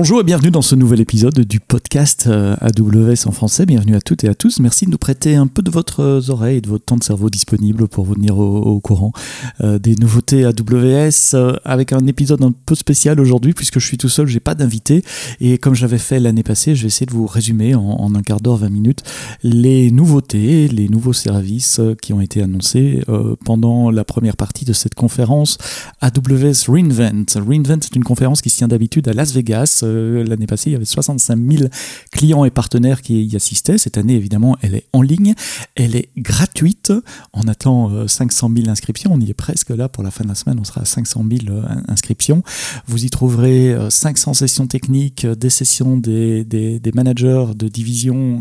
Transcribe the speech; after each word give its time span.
Bonjour 0.00 0.18
et 0.18 0.24
bienvenue 0.24 0.50
dans 0.50 0.62
ce 0.62 0.74
nouvel 0.74 1.02
épisode 1.02 1.40
du 1.40 1.60
podcast 1.60 2.24
euh, 2.26 2.56
AWS 2.62 3.26
en 3.26 3.32
français. 3.32 3.66
Bienvenue 3.66 3.94
à 3.94 4.00
toutes 4.00 4.24
et 4.24 4.28
à 4.30 4.34
tous. 4.34 4.58
Merci 4.58 4.86
de 4.86 4.92
nous 4.92 4.96
prêter 4.96 5.36
un 5.36 5.46
peu 5.46 5.60
de 5.60 5.70
votre 5.70 6.22
oreille 6.30 6.56
et 6.56 6.60
de 6.62 6.70
votre 6.70 6.86
temps 6.86 6.96
de 6.96 7.04
cerveau 7.04 7.28
disponible 7.28 7.86
pour 7.86 8.06
vous 8.06 8.14
tenir 8.14 8.38
au, 8.38 8.80
courant 8.80 9.12
euh, 9.60 9.78
des 9.78 9.96
nouveautés 9.96 10.46
AWS 10.46 11.34
euh, 11.34 11.54
avec 11.66 11.92
un 11.92 12.06
épisode 12.06 12.42
un 12.42 12.54
peu 12.64 12.74
spécial 12.74 13.20
aujourd'hui 13.20 13.52
puisque 13.52 13.78
je 13.78 13.86
suis 13.86 13.98
tout 13.98 14.08
seul, 14.08 14.26
j'ai 14.26 14.40
pas 14.40 14.54
d'invité 14.54 15.04
et 15.38 15.58
comme 15.58 15.74
j'avais 15.74 15.98
fait 15.98 16.18
l'année 16.18 16.44
passée, 16.44 16.74
je 16.74 16.80
vais 16.80 16.88
essayer 16.88 17.04
de 17.04 17.12
vous 17.12 17.26
résumer 17.26 17.74
en, 17.74 18.14
un 18.14 18.22
quart 18.22 18.40
d'heure, 18.40 18.56
20 18.56 18.70
minutes 18.70 19.02
les 19.42 19.90
nouveautés, 19.90 20.68
les 20.68 20.88
nouveaux 20.88 21.12
services 21.12 21.78
qui 22.00 22.14
ont 22.14 22.22
été 22.22 22.40
annoncés 22.40 23.02
pendant 23.44 23.90
la 23.90 24.04
première 24.04 24.38
partie 24.38 24.64
de 24.64 24.72
cette 24.72 24.94
conférence 24.94 25.58
AWS 26.00 26.68
Reinvent. 26.68 27.26
Reinvent 27.36 27.80
est 27.82 27.96
une 27.96 28.04
conférence 28.04 28.40
qui 28.40 28.48
se 28.48 28.56
tient 28.56 28.68
d'habitude 28.68 29.06
à 29.06 29.12
Las 29.12 29.34
Vegas 29.34 29.84
euh, 29.90 30.24
l'année 30.24 30.46
passée, 30.46 30.70
il 30.70 30.72
y 30.72 30.76
avait 30.76 30.84
65 30.84 31.38
000 31.38 31.64
clients 32.10 32.44
et 32.44 32.50
partenaires 32.50 33.02
qui 33.02 33.24
y 33.24 33.36
assistaient. 33.36 33.78
Cette 33.78 33.98
année, 33.98 34.14
évidemment, 34.14 34.56
elle 34.62 34.74
est 34.74 34.86
en 34.92 35.02
ligne. 35.02 35.34
Elle 35.74 35.96
est 35.96 36.10
gratuite. 36.16 36.92
On 37.32 37.48
attend 37.48 38.06
500 38.08 38.50
euh, 38.50 38.56
000 38.56 38.68
inscriptions. 38.68 39.10
On 39.12 39.20
y 39.20 39.30
est 39.30 39.34
presque 39.34 39.70
là. 39.70 39.88
Pour 39.88 40.02
la 40.02 40.10
fin 40.10 40.24
de 40.24 40.28
la 40.28 40.34
semaine, 40.34 40.58
on 40.60 40.64
sera 40.64 40.82
à 40.82 40.84
500 40.84 41.24
000 41.28 41.56
euh, 41.56 41.62
inscriptions. 41.88 42.42
Vous 42.86 43.04
y 43.04 43.10
trouverez 43.10 43.76
500 43.88 44.34
sessions 44.34 44.66
techniques, 44.66 45.26
des 45.26 45.50
sessions 45.50 45.96
des, 45.96 46.44
des, 46.44 46.92
managers 46.94 47.46
de 47.54 47.68
division 47.68 48.40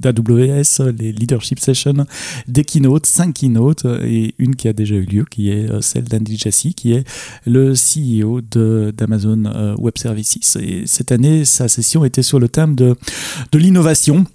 d'AWS, 0.00 0.92
les 0.98 1.12
leadership 1.12 1.60
sessions, 1.60 2.06
des 2.48 2.64
keynotes, 2.64 3.06
5 3.06 3.34
keynotes 3.34 3.86
et 4.02 4.34
une 4.38 4.56
qui 4.56 4.68
a 4.68 4.72
déjà 4.72 4.96
eu 4.96 5.04
lieu, 5.04 5.24
qui 5.24 5.50
est 5.50 5.68
celle 5.82 6.04
d'Andy 6.04 6.36
Jassy, 6.36 6.74
qui 6.74 6.92
est 6.92 7.04
le 7.46 7.74
CEO 7.74 8.40
d'Amazon 8.40 9.44
euh, 9.46 9.74
Web 9.76 9.98
Services. 9.98 10.56
Et 10.60 10.82
cette 10.86 11.12
année, 11.12 11.44
sa 11.44 11.68
session 11.68 12.04
était 12.04 12.22
sur 12.22 12.38
le 12.38 12.48
thème 12.48 12.74
de, 12.74 12.96
de 13.52 13.58
l'innovation 13.58 14.26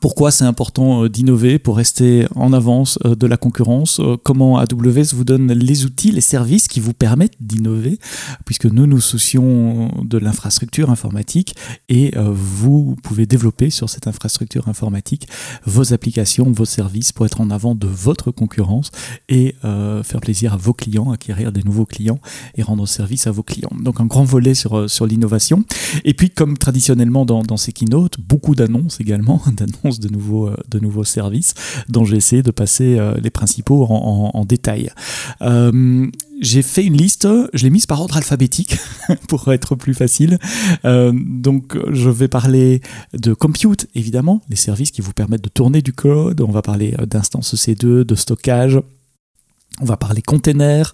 pourquoi 0.00 0.30
c'est 0.30 0.44
important 0.44 1.04
euh, 1.04 1.08
d'innover 1.08 1.58
pour 1.58 1.76
rester 1.76 2.26
en 2.36 2.52
avance 2.52 2.98
euh, 3.04 3.16
de 3.16 3.26
la 3.26 3.36
concurrence, 3.36 3.98
euh, 4.00 4.16
comment 4.22 4.58
AWS 4.58 5.14
vous 5.14 5.24
donne 5.24 5.52
les 5.52 5.84
outils, 5.84 6.12
les 6.12 6.20
services 6.20 6.68
qui 6.68 6.78
vous 6.78 6.92
permettent 6.92 7.34
d'innover, 7.40 7.98
puisque 8.44 8.66
nous 8.66 8.86
nous 8.86 9.00
soucions 9.00 9.90
de 10.02 10.18
l'infrastructure 10.18 10.90
informatique 10.90 11.56
et 11.88 12.12
vous 12.16 12.96
pouvez 13.02 13.26
développer 13.26 13.70
sur 13.70 13.88
cette 13.88 14.06
infrastructure 14.06 14.68
informatique 14.68 15.28
vos 15.64 15.92
applications, 15.92 16.50
vos 16.50 16.64
services 16.64 17.12
pour 17.12 17.26
être 17.26 17.40
en 17.40 17.50
avant 17.50 17.74
de 17.74 17.86
votre 17.86 18.30
concurrence 18.30 18.90
et 19.28 19.54
faire 19.62 20.20
plaisir 20.20 20.54
à 20.54 20.56
vos 20.56 20.72
clients, 20.72 21.10
acquérir 21.10 21.52
des 21.52 21.62
nouveaux 21.62 21.86
clients 21.86 22.20
et 22.54 22.62
rendre 22.62 22.86
service 22.86 23.26
à 23.26 23.30
vos 23.30 23.42
clients. 23.42 23.72
Donc 23.80 24.00
un 24.00 24.06
grand 24.06 24.24
volet 24.24 24.54
sur, 24.54 24.88
sur 24.88 25.06
l'innovation. 25.06 25.64
Et 26.04 26.14
puis 26.14 26.30
comme 26.30 26.58
traditionnellement 26.58 27.24
dans, 27.24 27.56
ces 27.56 27.72
keynotes, 27.72 28.20
beaucoup 28.20 28.54
d'annonces 28.54 29.00
également, 29.00 29.42
d'annonces 29.52 29.79
de 29.84 30.08
nouveaux, 30.08 30.48
euh, 30.48 30.56
de 30.68 30.78
nouveaux 30.78 31.04
services 31.04 31.54
dont 31.88 32.04
j'ai 32.04 32.16
essayé 32.16 32.42
de 32.42 32.50
passer 32.50 32.98
euh, 32.98 33.14
les 33.22 33.30
principaux 33.30 33.86
en, 33.88 34.44
détail. 34.44 34.90
Euh, 35.42 36.06
j'ai 36.40 36.62
fait 36.62 36.84
une 36.84 36.96
liste, 36.96 37.28
je 37.52 37.62
l'ai 37.62 37.70
mise 37.70 37.86
par 37.86 38.00
ordre 38.00 38.16
alphabétique 38.16 38.78
pour 39.28 39.52
être 39.52 39.74
plus 39.74 39.94
facile. 39.94 40.38
donc 40.82 41.76
je 41.90 42.10
vais 42.10 42.28
parler 42.28 42.80
de 43.12 43.34
compute, 43.34 43.86
évidemment, 43.94 44.42
les 44.48 44.56
services 44.56 44.90
qui 44.90 45.02
vous 45.02 45.12
permettent 45.12 45.44
de 45.44 45.50
tourner 45.50 45.82
du 45.82 45.92
code. 45.92 46.40
On 46.40 46.50
va 46.50 46.62
parler 46.62 46.94
d'instances 47.06 47.54
C2, 47.54 48.04
de 48.04 48.14
stockage, 48.14 48.80
on 49.80 49.84
va 49.84 49.96
parler 49.96 50.22
container, 50.22 50.92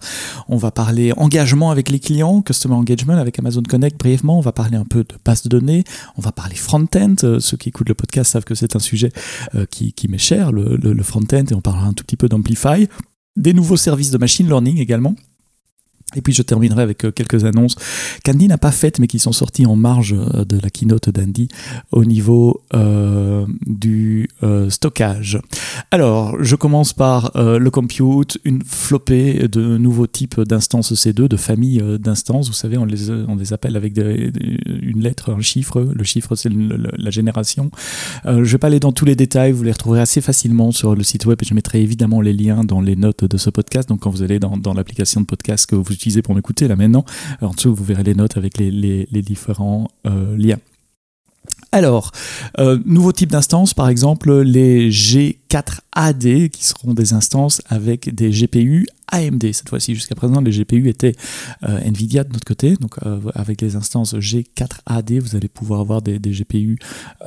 on 0.49 0.57
va 0.57 0.71
parler 0.71 1.13
engagement 1.17 1.71
avec 1.71 1.91
les 1.91 2.01
clients, 2.01 2.43
customer 2.43 2.75
engagement 2.75 3.15
avec 3.15 3.39
Amazon 3.39 3.63
Connect 3.63 3.99
brièvement, 3.99 4.39
on 4.39 4.43
va 4.43 4.53
parler 4.53 4.77
un 4.77 4.85
peu 4.85 5.05
de 5.05 5.15
base 5.25 5.43
de 5.43 5.49
données, 5.49 5.85
on 6.17 6.23
va 6.23 6.33
parler 6.33 6.57
front-end. 6.57 7.15
Euh, 7.25 7.41
ceux 7.41 7.57
qui 7.57 7.69
écoutent 7.69 7.89
le 7.89 7.95
podcast 7.95 8.33
savent 8.33 8.45
que 8.45 8.55
c'est 8.55 8.77
un 8.77 8.81
sujet 8.81 9.13
euh, 9.55 9.67
qui, 9.67 9.95
m'est 10.09 10.19
cher, 10.19 10.53
le, 10.53 10.77
le 10.77 11.03
front-end, 11.03 11.45
et 11.51 11.55
on 11.55 11.61
parlera 11.61 11.87
un 11.87 11.93
tout 11.93 12.05
petit 12.05 12.17
peu 12.17 12.29
d'Amplify. 12.29 12.89
Des 13.37 13.53
nouveaux 13.53 13.77
services 13.77 14.11
de 14.11 14.19
machine 14.19 14.47
learning 14.47 14.79
également. 14.79 15.15
Et 16.15 16.21
puis 16.21 16.33
je 16.33 16.43
terminerai 16.43 16.83
avec 16.83 17.05
euh, 17.05 17.11
quelques 17.11 17.45
annonces 17.45 17.75
qu'Andy 18.23 18.47
n'a 18.47 18.59
pas 18.59 18.71
faites 18.71 19.01
mais 19.01 19.09
qui 19.09 19.19
sont 19.19 19.33
sorties 19.33 19.67
en 19.67 19.75
marge 19.75 20.15
euh, 20.17 20.45
de 20.45 20.57
la 20.63 20.71
keynote 20.71 21.11
d'Andy 21.11 21.49
au 21.91 22.05
niveau 22.05 22.63
euh, 22.75 23.45
du 23.67 24.29
stockage. 24.69 25.41
Alors, 25.91 26.43
je 26.43 26.55
commence 26.57 26.93
par 26.93 27.33
le 27.35 27.69
compute, 27.71 28.39
une 28.45 28.63
flopée 28.65 29.49
de 29.49 29.77
nouveaux 29.77 30.07
types 30.07 30.41
d'instances 30.41 30.93
C2, 30.93 31.29
de 31.29 31.37
familles 31.37 31.83
d'instances. 31.99 32.49
Vous 32.49 32.55
savez, 32.55 32.77
on 32.79 32.85
les, 32.85 33.53
appelle 33.53 33.77
avec 33.77 33.97
une 33.97 35.01
lettre, 35.01 35.33
un 35.33 35.41
chiffre. 35.41 35.81
Le 35.81 36.05
chiffre, 36.05 36.35
c'est 36.35 36.51
la 36.51 37.11
génération. 37.11 37.71
je 38.25 38.31
ne 38.31 38.45
vais 38.45 38.59
pas 38.59 38.69
aller 38.69 38.81
dans 38.81 38.93
tous 38.93 39.05
les 39.05 39.17
détails, 39.17 39.53
vous 39.53 39.63
les 39.63 39.73
retrouverez 39.73 40.01
assez 40.01 40.21
facilement 40.21 40.71
sur 40.71 40.95
le 40.95 41.03
site 41.03 41.27
web 41.27 41.39
et 41.43 41.45
je 41.45 41.55
mettrai 41.55 41.81
évidemment 41.83 42.21
les 42.21 42.33
liens 42.33 42.65
dans 42.65 42.81
les 42.81 42.97
notes 42.97 43.25
de 43.25 43.37
ce 43.37 43.51
podcast. 43.51 43.89
Donc 43.89 44.01
quand 44.01 44.11
vous 44.11 44.23
allez 44.23 44.39
dans, 44.39 44.57
dans 44.57 44.75
l'application 44.75 45.21
de 45.21 45.27
podcast 45.27 45.67
que 45.67 45.77
vous 45.77 45.97
pour 46.23 46.35
m'écouter 46.35 46.69
là 46.69 46.77
maintenant. 46.77 47.05
En 47.41 47.51
dessous, 47.51 47.75
vous 47.75 47.85
verrez 47.85 48.03
les 48.03 48.15
notes 48.15 48.37
avec 48.37 48.59
les, 48.59 48.71
les, 48.71 49.23
différents 49.23 49.89
euh, 50.07 50.37
liens. 50.37 50.59
Alors, 51.73 52.13
euh, 52.59 52.79
nouveau 52.85 53.13
type 53.13 53.31
d'instance, 53.31 53.75
par 53.75 53.89
exemple 53.89 54.33
les 54.41 54.91
G4AD, 54.91 56.49
qui 56.51 56.65
seront 56.65 56.95
des 56.95 57.13
instances 57.13 57.61
avec 57.69 58.15
des 58.15 58.31
GPU 58.31 58.87
AMD 59.13 59.53
cette 59.53 59.69
fois-ci. 59.69 59.95
Jusqu'à 59.95 60.15
présent, 60.15 60.41
les 60.41 60.51
GPU 60.51 60.89
étaient 60.89 61.15
euh, 61.65 61.79
Nvidia 61.85 62.25
de 62.25 62.33
notre 62.33 62.45
côté. 62.45 62.77
Donc, 62.77 62.97
euh, 63.05 63.21
avec 63.35 63.61
les 63.61 63.77
instances 63.77 64.15
G4AD, 64.15 65.21
vous 65.21 65.37
allez 65.37 65.49
pouvoir 65.49 65.81
avoir 65.81 66.03
des, 66.03 66.19
GPU 66.19 66.79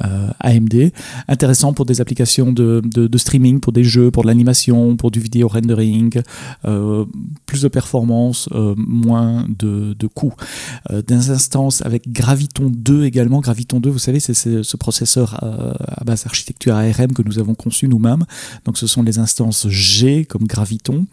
euh, 0.03 0.29
AMD. 0.39 0.91
Intéressant 1.27 1.73
pour 1.73 1.85
des 1.85 2.01
applications 2.01 2.51
de, 2.51 2.81
streaming, 3.17 3.59
pour 3.59 3.73
des 3.73 3.83
jeux, 3.83 4.11
pour 4.11 4.23
de 4.23 4.27
l'animation, 4.27 4.95
pour 4.95 5.11
du 5.11 5.19
vidéo 5.19 5.47
rendering. 5.47 6.21
plus 7.45 7.61
de 7.61 7.67
performance, 7.67 8.49
moins 8.75 9.45
de, 9.47 9.95
de 9.97 10.07
coûts. 10.07 10.33
des 11.07 11.29
instances 11.29 11.81
avec 11.85 12.11
Graviton 12.11 12.69
2 12.69 13.05
également. 13.05 13.39
Graviton 13.39 13.79
2, 13.79 13.89
vous 13.89 13.99
savez, 13.99 14.19
c'est 14.19 14.33
ce 14.33 14.77
processeur 14.77 15.43
à 15.43 16.03
base 16.03 16.23
d'architecture 16.23 16.75
ARM 16.75 17.13
que 17.13 17.21
nous 17.21 17.39
avons 17.39 17.55
conçu 17.55 17.87
nous-mêmes. 17.87 18.25
Donc, 18.65 18.77
ce 18.77 18.87
sont 18.87 19.03
les 19.03 19.19
instances 19.19 19.67
G 19.69 20.25
comme 20.25 20.45
Graviton. 20.45 21.05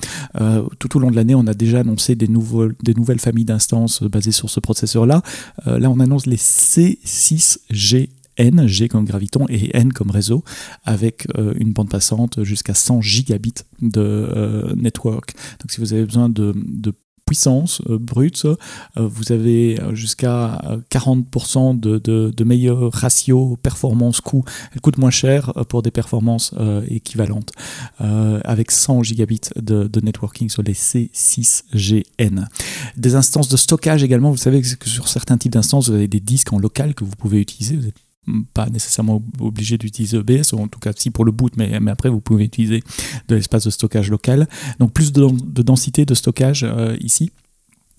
Tout 0.78 0.96
au 0.96 1.00
long 1.00 1.10
de 1.10 1.16
l'année, 1.16 1.34
on 1.34 1.46
a 1.46 1.54
déjà 1.54 1.80
annoncé 1.80 2.14
des, 2.14 2.28
nouvelles 2.28 3.20
familles 3.20 3.44
d'instances 3.44 4.02
euh, 4.02 4.08
basées 4.08 4.32
sur 4.32 4.50
ce 4.50 4.60
processeur-là. 4.60 5.22
Euh, 5.66 5.78
là, 5.78 5.90
on 5.90 6.00
annonce 6.00 6.26
les 6.26 6.36
C6G 6.36 8.10
N, 8.36 8.66
G 8.66 8.88
comme 8.88 9.06
graviton 9.06 9.46
et 9.48 9.74
N 9.74 9.94
comme 9.94 10.10
réseau, 10.10 10.44
avec 10.84 11.26
une 11.58 11.72
bande 11.72 11.88
passante 11.88 12.44
jusqu'à 12.44 12.74
100 12.74 13.00
gigabits 13.00 13.64
de 13.80 14.74
network. 14.76 15.32
Donc 15.58 15.70
si 15.70 15.80
vous 15.80 15.94
avez 15.94 16.04
besoin 16.04 16.28
de 16.28 16.52
puissance 17.26 17.82
euh, 17.90 17.98
brute, 17.98 18.46
euh, 18.46 18.56
vous 18.96 19.32
avez 19.32 19.80
euh, 19.80 19.94
jusqu'à 19.94 20.62
40% 20.90 21.78
de, 21.78 21.98
de, 21.98 22.32
de, 22.34 22.44
meilleur 22.44 22.92
ratio 22.92 23.58
performance-coût. 23.62 24.44
Elle 24.72 24.80
coûte 24.80 24.96
moins 24.96 25.10
cher 25.10 25.52
pour 25.68 25.82
des 25.82 25.90
performances 25.90 26.54
équivalentes, 26.88 27.52
avec 27.98 28.70
100 28.70 29.02
gigabits 29.02 29.40
de, 29.56 30.00
networking 30.00 30.48
sur 30.48 30.62
les 30.62 30.74
C6GN. 30.74 32.46
Des 32.96 33.14
instances 33.16 33.48
de 33.48 33.56
stockage 33.56 34.04
également, 34.04 34.30
vous 34.30 34.36
savez 34.36 34.62
que 34.62 34.88
sur 34.88 35.08
certains 35.08 35.36
types 35.36 35.52
d'instances, 35.52 35.88
vous 35.88 35.96
avez 35.96 36.08
des 36.08 36.20
disques 36.20 36.52
en 36.52 36.58
local 36.58 36.94
que 36.94 37.04
vous 37.04 37.16
pouvez 37.18 37.40
utiliser. 37.40 37.78
Pas 38.54 38.68
nécessairement 38.68 39.22
obligé 39.40 39.78
d'utiliser 39.78 40.18
EBS, 40.18 40.52
ou 40.52 40.58
en 40.58 40.68
tout 40.68 40.78
cas 40.78 40.92
si 40.96 41.10
pour 41.10 41.24
le 41.24 41.32
boot, 41.32 41.52
mais, 41.56 41.74
après 41.88 42.08
vous 42.08 42.20
pouvez 42.20 42.44
utiliser 42.44 42.82
de 43.28 43.34
l'espace 43.36 43.64
de 43.64 43.70
stockage 43.70 44.10
local. 44.10 44.48
Donc 44.78 44.92
plus 44.92 45.12
de, 45.12 45.26
de 45.44 45.62
densité 45.62 46.04
de 46.04 46.14
stockage 46.14 46.64
euh, 46.64 46.96
ici. 47.00 47.30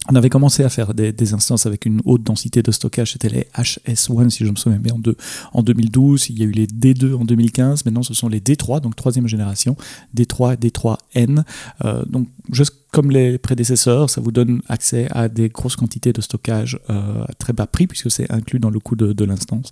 On 0.09 0.15
avait 0.15 0.29
commencé 0.29 0.63
à 0.63 0.69
faire 0.69 0.93
des, 0.93 1.33
instances 1.33 1.65
avec 1.65 1.85
une 1.85 2.01
haute 2.05 2.23
densité 2.23 2.63
de 2.63 2.71
stockage, 2.71 3.13
c'était 3.13 3.29
les 3.29 3.47
HS1 3.55 4.29
si 4.29 4.45
je 4.45 4.51
me 4.51 4.55
souviens 4.55 4.79
bien 4.79 4.93
en, 4.93 5.59
en 5.59 5.63
2012, 5.63 6.29
il 6.29 6.39
y 6.39 6.43
a 6.43 6.45
eu 6.45 6.51
les 6.51 6.67
D2 6.67 7.13
en 7.13 7.25
2015, 7.25 7.85
maintenant 7.85 8.03
ce 8.03 8.13
sont 8.13 8.29
les 8.29 8.39
D3, 8.39 8.81
donc 8.81 8.95
troisième 8.95 9.27
génération, 9.27 9.75
D3 10.15 10.53
et 10.53 10.69
D3N. 10.69 11.43
Euh, 11.83 12.03
donc 12.05 12.27
juste 12.51 12.73
comme 12.91 13.11
les 13.11 13.37
prédécesseurs, 13.37 14.09
ça 14.09 14.21
vous 14.21 14.31
donne 14.31 14.61
accès 14.69 15.07
à 15.11 15.27
des 15.27 15.49
grosses 15.49 15.75
quantités 15.75 16.13
de 16.13 16.21
stockage 16.21 16.79
euh, 16.89 17.23
à 17.27 17.33
très 17.33 17.51
bas 17.53 17.67
prix 17.67 17.85
puisque 17.85 18.09
c'est 18.09 18.31
inclus 18.31 18.59
dans 18.59 18.69
le 18.69 18.79
coût 18.79 18.95
de, 18.95 19.25
l'instance. 19.25 19.71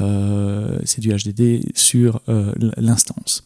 Euh, 0.00 0.78
c'est 0.84 1.00
du 1.00 1.10
HDD 1.10 1.66
sur 1.74 2.22
l'instance. 2.78 3.44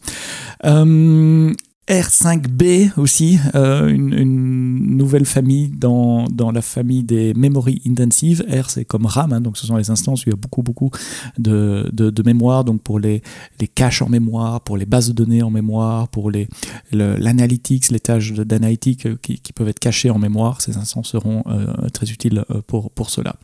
R5B 1.89 2.91
aussi, 2.97 3.39
euh, 3.55 3.87
une, 3.87 4.97
nouvelle 4.97 5.25
famille 5.25 5.67
dans, 5.69 6.25
dans, 6.27 6.51
la 6.51 6.61
famille 6.61 7.03
des 7.03 7.33
memory 7.33 7.81
intensive. 7.87 8.45
R 8.47 8.69
c'est 8.69 8.85
comme 8.85 9.07
RAM, 9.07 9.33
hein, 9.33 9.41
donc 9.41 9.57
ce 9.57 9.65
sont 9.65 9.75
les 9.77 9.89
instances 9.89 10.25
où 10.25 10.29
il 10.29 10.31
y 10.31 10.33
a 10.33 10.37
beaucoup 10.37 10.61
beaucoup 10.61 10.91
de, 11.39 11.89
de, 11.91 12.23
mémoire, 12.23 12.63
donc 12.63 12.81
pour 12.83 12.99
les, 12.99 13.23
les 13.59 13.67
caches 13.67 14.03
en 14.03 14.09
mémoire, 14.09 14.61
pour 14.61 14.77
les 14.77 14.85
bases 14.85 15.07
de 15.07 15.13
données 15.13 15.41
en 15.41 15.49
mémoire, 15.49 16.07
pour 16.07 16.29
les 16.29 16.47
l'analytics, 16.91 17.89
les 17.89 17.99
tâches 17.99 18.31
d'analytique 18.33 19.19
qui, 19.21 19.39
qui, 19.39 19.51
peuvent 19.51 19.67
être 19.67 19.79
cachées 19.79 20.11
en 20.11 20.19
mémoire, 20.19 20.61
ces 20.61 20.77
instances 20.77 21.09
seront 21.09 21.43
euh, 21.47 21.89
très 21.89 22.11
utiles 22.11 22.45
euh, 22.51 22.61
pour, 22.67 22.91
pour 22.91 23.09
cela. 23.09 23.35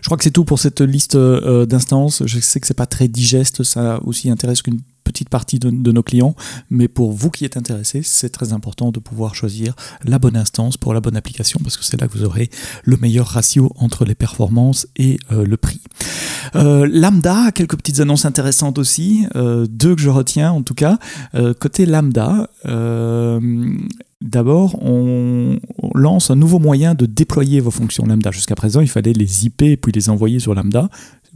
Je 0.00 0.06
crois 0.06 0.16
que 0.16 0.22
c'est 0.22 0.30
tout 0.30 0.44
pour 0.44 0.60
cette 0.60 0.80
liste 0.80 1.16
d'instances. 1.16 2.22
Je 2.26 2.38
sais 2.38 2.60
que 2.60 2.66
c'est 2.66 2.74
pas 2.74 2.86
très 2.86 3.08
digeste, 3.08 3.64
ça 3.64 3.98
aussi 4.04 4.30
intéresse 4.30 4.62
qu'une 4.62 4.80
petite 5.08 5.30
partie 5.30 5.58
de, 5.58 5.70
nos 5.70 6.02
clients, 6.02 6.34
mais 6.70 6.86
pour 6.86 7.12
vous 7.12 7.30
qui 7.30 7.46
êtes 7.46 7.56
intéressé, 7.56 8.02
c'est 8.02 8.28
très 8.28 8.52
important 8.52 8.92
de 8.92 9.00
pouvoir 9.00 9.34
choisir 9.34 9.74
la 10.04 10.18
bonne 10.18 10.36
instance 10.36 10.76
pour 10.76 10.92
la 10.92 11.00
bonne 11.00 11.16
application 11.16 11.60
parce 11.62 11.78
que 11.78 11.84
c'est 11.84 11.98
là 11.98 12.08
que 12.08 12.12
vous 12.12 12.24
aurez 12.24 12.50
le 12.84 12.98
meilleur 12.98 13.26
ratio 13.26 13.72
entre 13.76 14.04
les 14.04 14.14
performances 14.14 14.86
et 14.96 15.18
euh, 15.32 15.46
le 15.46 15.56
prix. 15.56 15.80
Euh, 16.56 16.86
Lambda, 16.90 17.52
quelques 17.52 17.76
petites 17.76 18.00
annonces 18.00 18.26
intéressantes 18.26 18.78
aussi, 18.78 19.26
euh, 19.34 19.66
deux 19.66 19.94
que 19.94 20.02
je 20.02 20.10
retiens 20.10 20.52
en 20.52 20.62
tout 20.62 20.74
cas. 20.74 20.98
côté 21.58 21.86
Lambda, 21.86 22.48
D'abord, 24.20 24.82
on 24.82 25.60
lance 25.94 26.32
un 26.32 26.34
nouveau 26.34 26.58
moyen 26.58 26.96
de 26.96 27.06
déployer 27.06 27.60
vos 27.60 27.70
fonctions 27.70 28.04
Lambda. 28.04 28.32
Jusqu'à 28.32 28.56
présent, 28.56 28.80
il 28.80 28.88
fallait 28.88 29.12
les 29.12 29.46
IP 29.46 29.62
et 29.62 29.76
puis 29.76 29.92
les 29.92 30.10
envoyer 30.10 30.40
sur 30.40 30.56
Lambda 30.56 30.88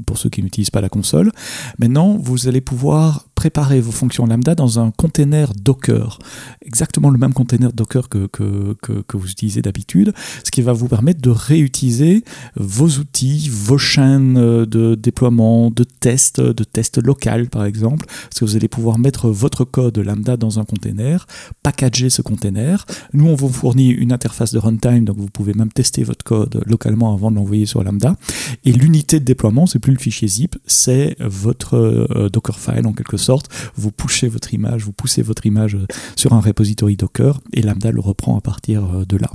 pour 0.07 0.19
ceux 0.19 0.31
qui 0.31 0.43
n'utilisent 0.43 0.71
pas 0.71 0.81
la 0.81 0.89
console. 0.89 1.33
Maintenant, 1.79 2.17
vous 2.17 2.49
allez 2.49 2.61
pouvoir 2.61 3.27
préparer 3.35 3.81
vos 3.81 3.93
fonctions 3.93 4.27
lambda 4.27 4.55
dans 4.55 4.79
un 4.79 4.91
container 4.93 5.53
Docker, 5.55 6.19
exactement 6.65 7.11
le 7.11 7.19
même 7.19 7.33
container 7.33 7.73
Docker 7.73 8.09
que, 8.09 8.27
que, 8.27 8.77
que, 8.81 9.17
vous 9.17 9.31
utilisez 9.31 9.63
d'habitude, 9.63 10.13
ce 10.45 10.51
qui 10.51 10.63
va 10.63 10.73
vous 10.73 10.89
permettre 10.89 11.21
de 11.21 11.31
réutiliser 11.31 12.25
vos 12.57 12.89
outils, 12.89 13.49
vos 13.51 13.79
chaînes 13.79 14.35
de 14.35 14.95
déploiement, 14.95 15.71
de 15.71 15.85
tests, 15.85 16.41
de 16.41 16.65
tests 16.65 16.99
local 17.03 17.49
par 17.49 17.65
exemple, 17.65 18.07
parce 18.07 18.41
que 18.41 18.45
vous 18.45 18.57
allez 18.57 18.69
pouvoir 18.69 18.99
mettre 18.99 19.29
votre 19.29 19.65
code 19.65 19.99
lambda 19.99 20.37
dans 20.37 20.59
un 20.59 20.65
container, 20.65 21.27
packager 21.63 22.11
ce 22.11 22.23
container. 22.23 22.87
Nous, 23.13 23.27
on 23.27 23.35
vous 23.35 23.49
fournit 23.49 23.91
une 23.91 24.13
interface 24.13 24.53
de 24.53 24.59
runtime, 24.59 25.05
donc 25.05 25.17
vous 25.17 25.29
pouvez 25.29 25.55
même 25.55 25.73
tester 25.73 26.05
votre 26.05 26.25
code 26.25 26.63
localement 26.67 27.13
avant 27.13 27.31
de 27.31 27.37
l'envoyer 27.37 27.67
sur 27.67 27.83
lambda. 27.83 28.17
Et 28.65 28.73
l'unité 28.73 29.21
de 29.21 29.25
déploiement, 29.25 29.67
c'est 29.67 29.79
plus 29.79 29.92
le 29.93 29.99
fichier 29.99 30.29
zip, 30.29 30.57
c'est 30.67 31.17
votre 31.21 31.77
euh, 31.77 32.29
Dockerfile 32.29 32.87
en 32.87 32.93
quelque 32.93 33.17
sorte. 33.17 33.49
Vous 33.77 33.91
poussez 33.91 34.29
votre 34.29 34.53
image, 34.55 34.85
vous 34.85 34.93
poussez 34.93 35.23
votre 35.23 35.47
image 35.47 35.75
euh, 35.75 35.87
sur 36.17 36.33
un 36.33 36.41
repository 36.41 36.97
Docker 36.97 37.41
et 37.53 37.63
Lambda 37.63 37.91
le 37.91 38.01
reprend 38.01 38.37
à 38.37 38.41
partir 38.41 38.85
euh, 38.85 39.05
de 39.05 39.17
là. 39.17 39.31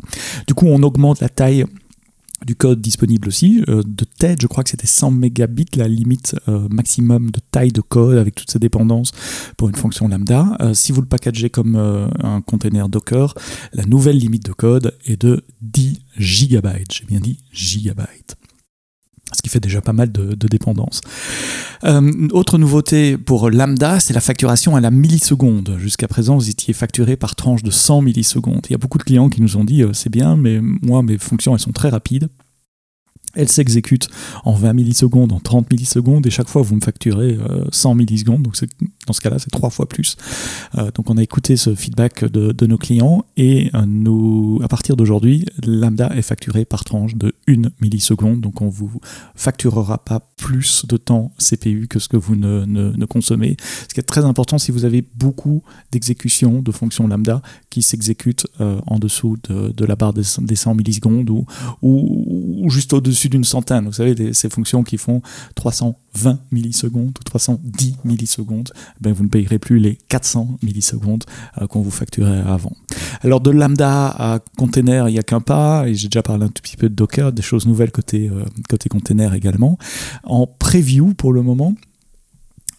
Du 0.47 0.53
coup, 0.53 0.67
on 0.67 0.81
augmente 0.83 1.21
la 1.21 1.29
taille 1.29 1.65
du 2.45 2.55
code 2.55 2.79
disponible 2.79 3.27
aussi. 3.27 3.63
de 3.65 4.05
tête, 4.19 4.43
je 4.43 4.45
crois 4.45 4.63
que 4.63 4.69
c'était 4.69 4.85
100 4.85 5.09
mégabits 5.09 5.65
la 5.75 5.87
limite 5.87 6.35
maximum 6.69 7.31
de 7.31 7.39
taille 7.49 7.71
de 7.71 7.81
code 7.81 8.19
avec 8.19 8.35
toutes 8.35 8.51
ces 8.51 8.59
dépendances 8.59 9.11
pour 9.57 9.69
une 9.69 9.75
fonction 9.75 10.07
lambda. 10.07 10.55
si 10.73 10.91
vous 10.91 11.01
le 11.01 11.07
packagez 11.07 11.49
comme 11.49 11.75
un 11.75 12.41
container 12.41 12.89
Docker, 12.89 13.33
la 13.73 13.85
nouvelle 13.85 14.19
limite 14.19 14.45
de 14.45 14.53
code 14.53 14.95
est 15.07 15.19
de 15.19 15.43
10 15.61 15.99
gigabytes. 16.19 16.93
J'ai 16.93 17.05
bien 17.05 17.21
dit 17.21 17.39
gigabytes 17.51 18.37
ce 19.33 19.41
qui 19.41 19.49
fait 19.49 19.59
déjà 19.59 19.81
pas 19.81 19.93
mal 19.93 20.11
de, 20.11 20.47
dépendance. 20.47 21.01
Euh, 21.83 22.27
autre 22.31 22.57
nouveauté 22.57 23.17
pour 23.17 23.49
Lambda, 23.49 23.99
c'est 23.99 24.13
la 24.13 24.21
facturation 24.21 24.75
à 24.75 24.81
la 24.81 24.91
milliseconde. 24.91 25.75
Jusqu'à 25.79 26.07
présent, 26.07 26.37
vous 26.37 26.49
étiez 26.49 26.73
facturé 26.73 27.17
par 27.17 27.35
tranche 27.35 27.63
de 27.63 27.71
100 27.71 28.01
millisecondes. 28.01 28.65
Il 28.69 28.71
y 28.71 28.75
a 28.75 28.77
beaucoup 28.77 28.97
de 28.97 29.03
clients 29.03 29.29
qui 29.29 29.41
nous 29.41 29.57
ont 29.57 29.65
dit 29.65 29.83
euh, 29.83 29.93
c'est 29.93 30.11
bien, 30.11 30.37
mais 30.37 30.59
moi, 30.61 31.03
mes 31.03 31.17
fonctions, 31.17 31.53
elles 31.53 31.61
sont 31.61 31.71
très 31.71 31.89
rapides. 31.89 32.29
Elle 33.33 33.49
s'exécute 33.49 34.09
en 34.45 34.53
20 34.53 34.73
millisecondes, 34.73 35.31
en 35.31 35.39
30 35.39 35.71
millisecondes, 35.71 36.25
et 36.25 36.31
chaque 36.31 36.49
fois 36.49 36.63
vous 36.63 36.75
me 36.75 36.81
facturez 36.81 37.37
100 37.71 37.91
euh, 37.91 37.93
millisecondes, 37.93 38.41
donc 38.41 38.55
dans 39.07 39.13
ce 39.13 39.21
cas-là 39.21 39.39
c'est 39.39 39.49
trois 39.49 39.69
fois 39.69 39.87
plus. 39.87 40.17
Euh, 40.77 40.91
donc 40.91 41.09
on 41.09 41.17
a 41.17 41.23
écouté 41.23 41.57
ce 41.57 41.73
feedback 41.73 42.25
de, 42.25 42.67
nos 42.67 42.77
clients, 42.77 43.25
et 43.37 43.71
euh, 43.73 43.85
nous, 43.87 44.59
à 44.63 44.67
partir 44.67 44.95
d'aujourd'hui, 44.95 45.45
Lambda 45.65 46.11
est 46.15 46.21
facturé 46.21 46.65
par 46.65 46.83
tranche 46.83 47.15
de 47.15 47.33
1 47.47 47.69
milliseconde, 47.81 48.41
donc 48.41 48.61
on 48.61 48.69
vous 48.69 48.99
facturera 49.35 49.97
pas 49.97 50.19
plus 50.37 50.85
de 50.85 50.97
temps 50.97 51.31
CPU 51.39 51.87
que 51.87 51.99
ce 51.99 52.07
que 52.07 52.17
vous 52.17 52.35
ne, 52.35 53.05
consommez. 53.05 53.55
Ce 53.87 53.93
qui 53.93 53.99
est 53.99 54.03
très 54.03 54.25
important 54.25 54.57
si 54.57 54.71
vous 54.71 54.85
avez 54.85 55.03
beaucoup 55.15 55.63
d'exécutions 55.91 56.61
de 56.61 56.71
fonctions 56.71 57.07
Lambda 57.07 57.41
qui 57.69 57.81
s'exécutent 57.81 58.47
en 58.59 58.99
dessous 58.99 59.37
de, 59.49 59.85
la 59.85 59.95
barre 59.95 60.13
des, 60.13 60.23
100 60.23 60.75
millisecondes 60.75 61.29
ou, 61.29 62.69
juste 62.69 62.91
au-dessus 62.93 63.29
d'une 63.29 63.45
centaine. 63.45 63.85
Vous 63.85 63.93
savez, 63.93 64.33
ces 64.33 64.49
fonctions 64.49 64.83
qui 64.83 64.97
font 64.97 65.21
320 66.17 66.39
millisecondes 66.51 67.17
ou 67.19 67.23
310 67.23 67.97
millisecondes, 68.03 68.71
ben 68.99 69.13
vous 69.13 69.23
ne 69.23 69.29
payerez 69.29 69.59
plus 69.59 69.79
les 69.79 69.97
400 70.09 70.57
millisecondes 70.63 71.23
euh, 71.61 71.67
qu'on 71.67 71.81
vous 71.81 71.91
facturait 71.91 72.41
avant. 72.41 72.73
Alors 73.21 73.39
de 73.41 73.51
lambda 73.51 74.07
à 74.07 74.39
container, 74.57 75.09
il 75.09 75.13
n'y 75.13 75.19
a 75.19 75.23
qu'un 75.23 75.41
pas, 75.41 75.87
et 75.87 75.93
j'ai 75.95 76.07
déjà 76.07 76.23
parlé 76.23 76.45
un 76.45 76.49
tout 76.49 76.61
petit 76.61 76.77
peu 76.77 76.89
de 76.89 76.95
Docker, 76.95 77.31
des 77.31 77.41
choses 77.41 77.67
nouvelles 77.67 77.91
côté, 77.91 78.29
euh, 78.29 78.43
côté 78.69 78.89
container 78.89 79.33
également. 79.33 79.77
En 80.23 80.47
preview 80.47 81.13
pour 81.13 81.33
le 81.33 81.41
moment, 81.41 81.75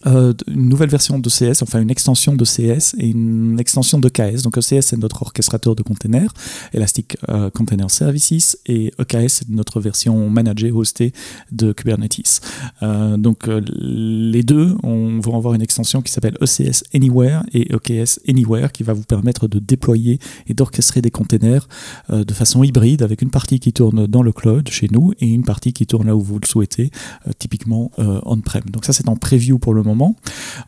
euh, 0.06 0.32
une 0.46 0.68
nouvelle 0.68 0.88
version 0.88 1.18
de 1.18 1.28
CS, 1.28 1.62
enfin 1.62 1.80
une 1.80 1.90
extension 1.90 2.36
de 2.36 2.44
CS 2.44 2.94
et 2.98 3.08
une 3.08 3.58
extension 3.58 3.98
de 3.98 4.08
KS. 4.08 4.42
Donc 4.42 4.56
ECS 4.56 4.82
c'est 4.82 4.96
notre 4.96 5.22
orchestrateur 5.22 5.74
de 5.74 5.82
containers, 5.82 6.32
Elastic 6.72 7.16
euh, 7.28 7.50
Container 7.50 7.90
Services, 7.90 8.58
et 8.66 8.92
EKS 9.00 9.28
c'est 9.28 9.48
notre 9.48 9.80
version 9.80 10.30
managée, 10.30 10.70
hostée 10.70 11.12
de 11.50 11.72
Kubernetes. 11.72 12.40
Euh, 12.82 13.16
donc 13.16 13.48
les 13.48 14.42
deux 14.42 14.76
on, 14.84 15.18
vont 15.18 15.36
avoir 15.36 15.54
une 15.54 15.62
extension 15.62 16.00
qui 16.00 16.12
s'appelle 16.12 16.36
ECS 16.40 16.84
Anywhere 16.94 17.42
et 17.52 17.72
EKS 17.74 18.20
Anywhere 18.28 18.70
qui 18.70 18.84
va 18.84 18.92
vous 18.92 19.02
permettre 19.02 19.48
de 19.48 19.58
déployer 19.58 20.20
et 20.46 20.54
d'orchestrer 20.54 21.02
des 21.02 21.10
containers 21.10 21.66
de 22.10 22.32
façon 22.32 22.62
hybride 22.62 23.02
avec 23.02 23.22
une 23.22 23.30
partie 23.30 23.58
qui 23.58 23.72
tourne 23.72 24.06
dans 24.06 24.22
le 24.22 24.32
cloud 24.32 24.68
chez 24.68 24.88
nous 24.90 25.12
et 25.18 25.26
une 25.26 25.44
partie 25.44 25.72
qui 25.72 25.86
tourne 25.86 26.06
là 26.06 26.14
où 26.14 26.20
vous 26.20 26.38
le 26.38 26.46
souhaitez, 26.46 26.90
typiquement 27.38 27.90
on-prem. 27.96 28.62
Donc 28.70 28.84
ça 28.84 28.92
c'est 28.92 29.08
en 29.08 29.16
preview 29.16 29.58
pour 29.58 29.74
le 29.74 29.82
moment. 29.82 29.87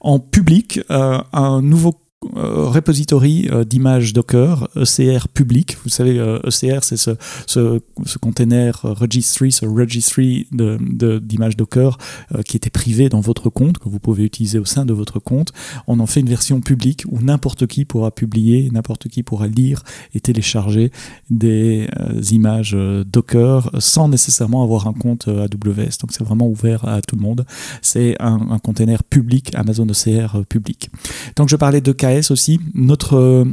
En 0.01 0.19
public, 0.19 0.81
euh, 0.91 1.21
un 1.33 1.63
nouveau 1.63 1.95
euh, 2.37 2.67
repository 2.67 3.49
euh, 3.51 3.65
d'images 3.65 4.13
Docker, 4.13 4.69
ECR 4.77 5.27
public. 5.33 5.79
Vous 5.85 5.89
savez, 5.89 6.19
ECR, 6.19 6.77
e 6.77 6.81
c'est 6.83 6.99
ce, 6.99 7.81
container 8.21 8.79
registry, 8.83 9.51
ce 9.51 9.65
registry 9.65 10.47
d'images 10.53 11.57
Docker 11.57 11.97
qui 12.45 12.59
était 12.59 12.69
privé 12.69 13.09
dans 13.09 13.21
votre 13.21 13.49
compte, 13.49 13.79
que 13.79 13.89
vous 13.89 14.01
pouvez 14.01 14.25
utiliser 14.25 14.59
au 14.59 14.67
sein 14.67 14.85
de 14.85 14.93
votre 14.93 15.19
compte. 15.19 15.53
On 15.87 15.99
en 15.99 16.07
fait 16.07 16.21
une 16.21 16.29
version 16.29 16.61
publique 16.61 17.05
où 17.09 17.21
n'importe 17.23 17.67
qui 17.67 17.87
pourra 17.87 18.11
publier, 18.11 18.69
n'importe 18.71 19.09
qui 19.09 19.23
pourra 19.23 19.47
lire 19.47 19.83
et 20.15 20.21
télécharger 20.21 20.93
des 21.31 21.89
images 22.33 22.77
Docker 23.11 23.71
sans 23.79 24.09
nécessairement 24.09 24.63
avoir 24.63 24.87
un 24.87 24.93
compte 24.93 25.29
AWS. 25.29 25.97
Donc 26.01 26.11
c'est 26.11 26.25
vraiment 26.25 26.49
ouvert 26.49 26.87
à 26.87 27.01
tout 27.01 27.17
le 27.17 27.23
monde. 27.23 27.47
C'est 27.81 28.21
un, 28.21 28.51
un 28.51 28.59
container 28.59 29.03
public, 29.05 29.53
Amazon 29.55 29.87
ECR 29.87 30.45
public. 30.47 30.91
Donc 31.37 31.49
je 31.49 31.57
parlais 31.57 31.81
de 31.81 31.93
aussi, 32.31 32.61
notre 32.75 33.15
euh, 33.15 33.45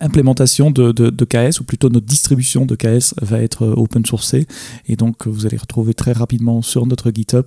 implémentation 0.00 0.70
de, 0.70 1.24
KS, 1.24 1.60
ou 1.60 1.64
plutôt 1.64 1.88
notre 1.90 2.06
distribution 2.06 2.66
de 2.66 2.74
KS 2.74 3.14
va 3.20 3.40
être 3.40 3.64
euh, 3.64 3.74
open 3.76 4.04
sourcée. 4.04 4.46
Et 4.86 4.96
donc, 4.96 5.26
vous 5.26 5.46
allez 5.46 5.56
retrouver 5.56 5.94
très 5.94 6.12
rapidement 6.12 6.62
sur 6.62 6.86
notre 6.86 7.10
GitHub 7.10 7.46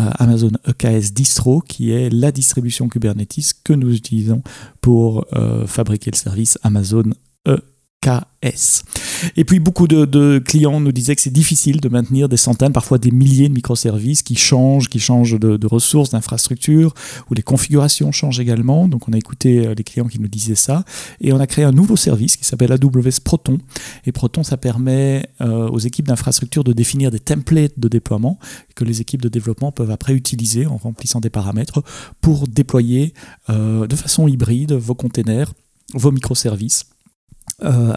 euh, 0.00 0.10
Amazon 0.18 0.50
EKS 0.66 1.12
Distro, 1.12 1.60
qui 1.60 1.92
est 1.92 2.10
la 2.10 2.32
distribution 2.32 2.88
Kubernetes 2.88 3.54
que 3.64 3.72
nous 3.72 3.94
utilisons 3.94 4.42
pour 4.80 5.26
fabriquer 5.66 6.10
le 6.10 6.16
service 6.16 6.58
Amazon 6.62 7.04
EKS. 7.46 7.79
Et 9.36 9.44
puis 9.44 9.60
beaucoup 9.60 9.86
de, 9.86 10.38
clients 10.38 10.80
nous 10.80 10.92
disaient 10.92 11.14
que 11.14 11.20
c'est 11.20 11.32
difficile 11.32 11.80
de 11.82 11.88
maintenir 11.90 12.30
des 12.30 12.38
centaines, 12.38 12.72
parfois 12.72 12.96
des 12.96 13.10
milliers 13.10 13.48
de 13.50 13.54
microservices 13.54 14.22
qui 14.22 14.36
changent, 14.36 14.88
qui 14.88 14.98
changent 14.98 15.38
de, 15.38 15.66
ressources, 15.66 16.10
d'infrastructures, 16.10 16.94
où 17.30 17.34
les 17.34 17.42
configurations 17.42 18.10
changent 18.10 18.40
également. 18.40 18.88
Donc 18.88 19.06
on 19.08 19.12
a 19.12 19.18
écouté 19.18 19.66
euh, 19.66 19.74
les 19.74 19.84
clients 19.84 20.08
qui 20.08 20.18
nous 20.18 20.28
disaient 20.28 20.54
ça. 20.54 20.84
Et 21.20 21.34
on 21.34 21.40
a 21.40 21.46
créé 21.46 21.64
un 21.64 21.72
nouveau 21.72 21.96
service 21.96 22.38
qui 22.38 22.44
s'appelle 22.44 22.72
AWS 22.72 23.20
Proton. 23.22 23.58
Et 24.06 24.12
Proton, 24.12 24.42
ça 24.42 24.56
permet 24.56 25.28
euh, 25.42 25.68
aux 25.68 25.78
équipes 25.78 26.08
d'infrastructure 26.08 26.64
de 26.64 26.72
définir 26.72 27.10
des 27.10 27.20
templates 27.20 27.78
de 27.78 27.88
déploiement 27.88 28.38
que 28.74 28.84
les 28.84 29.02
équipes 29.02 29.20
de 29.20 29.28
développement 29.28 29.72
peuvent 29.72 29.90
après 29.90 30.14
utiliser 30.14 30.64
en 30.64 30.78
remplissant 30.78 31.20
des 31.20 31.30
paramètres 31.30 31.82
pour 32.22 32.48
déployer 32.48 33.12
euh, 33.50 33.86
de 33.86 33.96
façon 33.96 34.26
hybride 34.26 34.72
vos 34.72 34.94
containers, 34.94 35.52
vos 35.92 36.12
microservices 36.12 36.86
euh, 37.62 37.94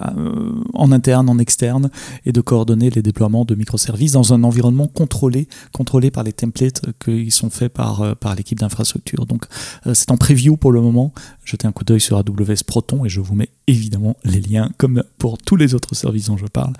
en 0.73 0.91
interne, 0.91 1.29
en 1.29 1.39
externe, 1.39 1.89
et 2.25 2.31
de 2.31 2.41
coordonner 2.41 2.89
les 2.89 3.01
déploiements 3.01 3.45
de 3.45 3.55
microservices 3.55 4.13
dans 4.13 4.33
un 4.33 4.43
environnement 4.43 4.87
contrôlé, 4.87 5.47
contrôlé 5.71 6.11
par 6.11 6.23
les 6.23 6.33
templates 6.33 6.81
qui 7.03 7.31
sont 7.31 7.49
faits 7.49 7.71
par, 7.71 8.01
euh, 8.01 8.15
par 8.15 8.35
l'équipe 8.35 8.59
d'infrastructure. 8.59 9.25
Donc 9.25 9.45
euh, 9.87 9.93
c'est 9.93 10.11
en 10.11 10.17
preview 10.17 10.57
pour 10.57 10.71
le 10.71 10.81
moment. 10.81 11.13
Jetez 11.45 11.67
un 11.67 11.71
coup 11.71 11.83
d'œil 11.83 12.01
sur 12.01 12.17
AWS 12.17 12.63
Proton 12.65 13.05
et 13.05 13.09
je 13.09 13.21
vous 13.21 13.35
mets 13.35 13.49
évidemment 13.67 14.15
les 14.23 14.41
liens, 14.41 14.69
comme 14.77 15.03
pour 15.17 15.37
tous 15.37 15.55
les 15.55 15.73
autres 15.73 15.95
services 15.95 16.27
dont 16.27 16.37
je 16.37 16.45
parle, 16.45 16.73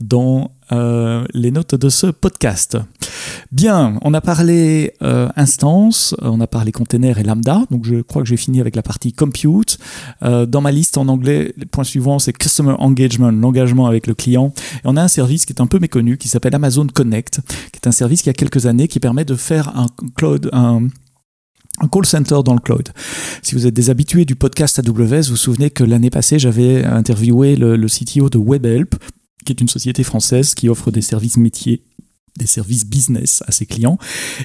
dans 0.00 0.50
les 0.70 1.50
notes 1.50 1.74
de 1.74 1.88
ce 1.88 2.08
podcast. 2.08 2.76
Bien, 3.52 3.98
on 4.02 4.14
a 4.14 4.20
parlé 4.20 4.92
instance, 5.00 6.14
on 6.20 6.40
a 6.40 6.46
parlé 6.46 6.72
container 6.72 7.18
et 7.18 7.22
lambda, 7.22 7.62
donc 7.70 7.84
je 7.84 8.02
crois 8.02 8.22
que 8.22 8.28
j'ai 8.28 8.36
fini 8.36 8.60
avec 8.60 8.76
la 8.76 8.82
partie 8.82 9.12
compute. 9.12 9.78
dans 10.22 10.60
ma 10.60 10.72
liste 10.72 10.98
en 10.98 11.08
anglais, 11.08 11.54
le 11.56 11.66
point 11.66 11.84
suivant 11.84 12.18
c'est 12.18 12.32
customer 12.32 12.74
engagement, 12.78 13.30
l'engagement 13.30 13.86
avec 13.86 14.06
le 14.06 14.14
client. 14.14 14.52
Et 14.76 14.82
on 14.84 14.96
a 14.96 15.02
un 15.02 15.08
service 15.08 15.46
qui 15.46 15.52
est 15.52 15.60
un 15.60 15.66
peu 15.66 15.78
méconnu 15.78 16.16
qui 16.18 16.28
s'appelle 16.28 16.54
Amazon 16.54 16.86
Connect, 16.86 17.40
qui 17.72 17.80
est 17.82 17.86
un 17.86 17.92
service 17.92 18.22
qui 18.22 18.30
a 18.30 18.32
quelques 18.32 18.66
années 18.66 18.88
qui 18.88 19.00
permet 19.00 19.24
de 19.24 19.34
faire 19.34 19.76
un 19.76 19.86
cloud, 20.16 20.50
un 20.52 21.88
call 21.88 22.06
center 22.06 22.38
dans 22.44 22.54
le 22.54 22.60
cloud. 22.60 22.88
Si 23.42 23.54
vous 23.54 23.66
êtes 23.66 23.74
des 23.74 23.90
habitués 23.90 24.24
du 24.24 24.34
podcast 24.34 24.78
AWS, 24.78 25.22
vous 25.24 25.30
vous 25.30 25.36
souvenez 25.36 25.70
que 25.70 25.84
l'année 25.84 26.10
passée, 26.10 26.38
j'avais 26.38 26.84
interviewé 26.84 27.56
le, 27.56 27.76
le, 27.76 27.86
CTO 27.86 28.30
de 28.30 28.38
WebHelp, 28.38 28.94
qui 29.46 29.52
est 29.52 29.60
une 29.62 29.68
société 29.68 30.02
française 30.02 30.54
qui 30.54 30.68
offre 30.68 30.90
des 30.90 31.00
services 31.00 31.38
métiers 31.38 31.80
des 32.36 32.46
services 32.46 32.86
business 32.86 33.42
à 33.46 33.52
ses 33.52 33.66
clients. 33.66 33.98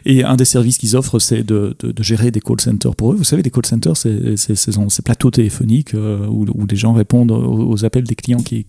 Et 0.06 0.24
un 0.24 0.36
des 0.36 0.46
services 0.46 0.78
qu'ils 0.78 0.96
offrent, 0.96 1.20
c'est 1.20 1.44
de, 1.44 1.76
gérer 2.00 2.32
des 2.32 2.40
call 2.40 2.60
centers 2.62 2.96
pour 2.96 3.14
eux. 3.14 3.16
Vous 3.16 3.24
savez, 3.24 3.44
les 3.44 3.52
call 3.52 3.66
centers, 3.66 3.98
c'est 3.98 4.38
ces 4.38 5.02
plateaux 5.02 5.32
téléphoniques 5.32 5.94
euh, 5.94 6.26
où, 6.28 6.66
les 6.66 6.76
gens 6.76 6.94
répondent 6.94 7.32
aux, 7.32 7.86
appels 7.86 8.04
des 8.04 8.16
clients 8.16 8.42
qui, 8.42 8.66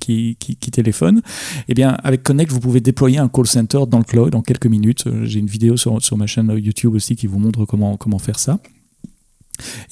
téléphonent. 0.72 1.22
Eh 1.68 1.74
bien, 1.74 1.96
avec 2.02 2.22
Connect, 2.22 2.50
vous 2.50 2.60
pouvez 2.60 2.80
déployer 2.80 3.18
un 3.18 3.28
call 3.28 3.46
center 3.46 3.80
dans 3.88 3.98
le 3.98 4.04
cloud 4.04 4.34
en 4.34 4.42
quelques 4.42 4.66
minutes. 4.66 5.04
J'ai 5.22 5.38
une 5.38 5.46
vidéo 5.46 5.76
sur, 5.76 6.16
ma 6.16 6.26
chaîne 6.26 6.52
YouTube 6.58 6.94
aussi 6.94 7.16
qui 7.16 7.26
vous 7.26 7.38
montre 7.38 7.64
comment 7.64 8.18
faire 8.18 8.38
ça. 8.38 8.58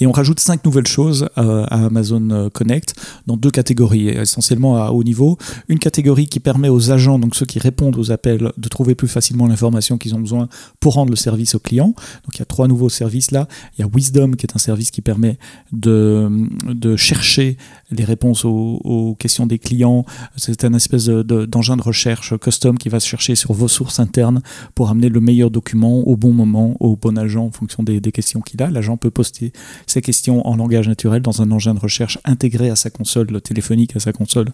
Et 0.00 0.07
on 0.07 0.12
rajoute 0.12 0.40
cinq 0.40 0.64
nouvelles 0.64 0.87
choses 0.87 1.29
à 1.37 1.85
Amazon 1.87 2.31
euh, 2.31 2.49
Connect 2.49 2.95
dans 3.26 3.37
deux 3.37 3.50
catégories, 3.50 4.09
essentiellement 4.09 4.76
à 4.83 4.90
haut 4.90 5.05
niveau. 5.05 5.38
Une 5.69 5.79
catégorie 5.79 6.26
qui 6.26 6.40
permet 6.40 6.69
aux 6.69 6.90
agents, 6.90 7.19
donc 7.19 7.35
ceux 7.35 7.47
qui 7.47 7.59
répondent 7.59 7.97
aux 7.97 8.11
appels, 8.11 8.52
de 8.57 8.69
trouver 8.69 8.95
plus 8.95 9.09
facilement 9.09 9.47
l'information 9.47 9.99
qu'ils 9.99 10.14
ont 10.14 10.21
besoin 10.21 10.49
pour 10.81 10.95
rendre 10.95 11.11
le 11.11 11.17
service 11.17 11.55
au 11.55 11.59
client. 11.59 11.88
Donc 11.88 12.35
il 12.35 12.38
y 12.38 12.43
a 12.43 12.47
trois 12.47 12.69
nouveaux 12.69 12.88
services 12.88 13.31
là. 13.31 13.49
Il 13.76 13.83
y 13.83 13.85
a 13.85 13.88
Wisdom 13.93 14.33
qui 14.33 14.47
est 14.47 14.57
un 14.57 14.59
service 14.59 14.90
qui 14.90 15.02
permet 15.02 15.38
de, 15.73 16.31
de 16.67 16.97
chercher 16.97 17.57
les 17.90 18.05
réponses 18.05 18.45
aux, 18.45 19.17
questions 19.19 19.47
des 19.47 19.59
clients. 19.59 20.05
C'est 20.37 20.64
un 20.64 20.75
espèce 20.75 21.07
d'engin 21.07 21.76
de, 21.76 21.83
recherche 21.83 22.38
custom 22.38 22.79
qui 22.79 22.88
va 22.88 23.00
se 23.00 23.07
chercher 23.07 23.35
sur 23.35 23.52
vos 23.52 23.69
sources 23.69 24.00
internes 24.00 24.43
pour 24.75 24.90
amener 24.90 25.09
le 25.09 25.21
meilleur 25.21 25.50
document 25.50 25.99
au 26.07 26.17
bon 26.17 26.33
moment, 26.33 26.76
au 26.81 26.97
bon 26.97 27.19
agent 27.19 27.45
en 27.45 27.50
fonction 27.50 27.83
des 27.83 28.00
questions 28.12 28.40
qu'il 28.40 28.62
a. 28.62 28.71
L'agent 28.71 28.97
peut 28.97 29.11
poster 29.11 29.50
ces 29.87 30.02
questions 30.02 30.47
en 30.47 30.57
langage 30.57 30.88
naturel 30.88 31.23
dans 31.23 31.42
un 31.42 31.50
engin 31.50 31.75
de 31.75 31.80
recherche 31.80 32.19
intégré 32.25 32.71
à 32.71 32.76
sa 32.76 32.90
console 32.90 33.40
téléphonique, 33.40 33.97
à 33.97 34.00
sa 34.00 34.12
console 34.12 34.49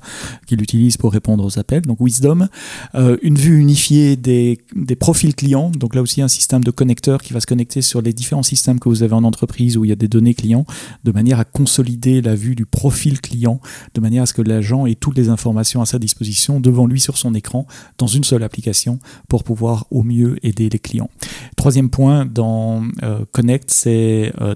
qu'il 0.46 0.62
utilise 0.62 0.96
pour 0.96 1.12
répondre 1.12 1.44
aux 1.44 1.58
appels. 1.58 1.82
Donc 1.82 1.98
Wisdom, 2.00 2.48
euh, 2.94 3.16
une 3.22 3.36
vue 3.36 3.58
unifiée 3.58 4.16
des, 4.16 4.58
des, 4.74 4.96
profils 4.96 5.34
clients. 5.34 5.70
Donc 5.70 5.94
là 5.94 6.02
aussi 6.02 6.22
un 6.22 6.28
système 6.28 6.64
de 6.64 6.70
connecteurs 6.70 7.22
qui 7.22 7.32
va 7.32 7.40
se 7.40 7.46
connecter 7.46 7.82
sur 7.82 8.02
les 8.02 8.12
différents 8.12 8.42
systèmes 8.42 8.80
que 8.80 8.88
vous 8.88 9.02
avez 9.02 9.14
en 9.14 9.24
entreprise 9.24 9.76
où 9.76 9.84
il 9.84 9.88
y 9.88 9.92
a 9.92 9.96
des 9.96 10.08
données 10.08 10.34
clients, 10.34 10.66
de 11.04 11.12
manière 11.12 11.40
à 11.40 11.44
consolider 11.44 12.22
la 12.22 12.34
vue 12.34 12.54
du 12.54 12.66
profil 12.66 13.20
client, 13.20 13.60
de 13.94 14.00
manière 14.00 14.24
à 14.24 14.26
ce 14.26 14.34
que 14.34 14.42
l'agent 14.42 14.86
ait 14.86 14.94
toutes 14.94 15.16
les 15.16 15.28
informations 15.28 15.80
à 15.82 15.86
sa 15.86 15.98
disposition 15.98 16.60
devant 16.60 16.86
lui 16.86 17.00
sur 17.00 17.16
son 17.16 17.34
écran 17.34 17.66
dans 17.98 18.06
une 18.06 18.24
seule 18.24 18.42
application 18.42 18.98
pour 19.28 19.44
pouvoir 19.44 19.86
au 19.90 20.02
mieux 20.02 20.38
aider 20.42 20.68
les 20.68 20.78
clients. 20.78 21.10
Troisième 21.56 21.90
point 21.90 22.26
dans 22.26 22.84
euh, 23.02 23.24
Connect, 23.32 23.70
c'est 23.70 24.32
euh, 24.40 24.54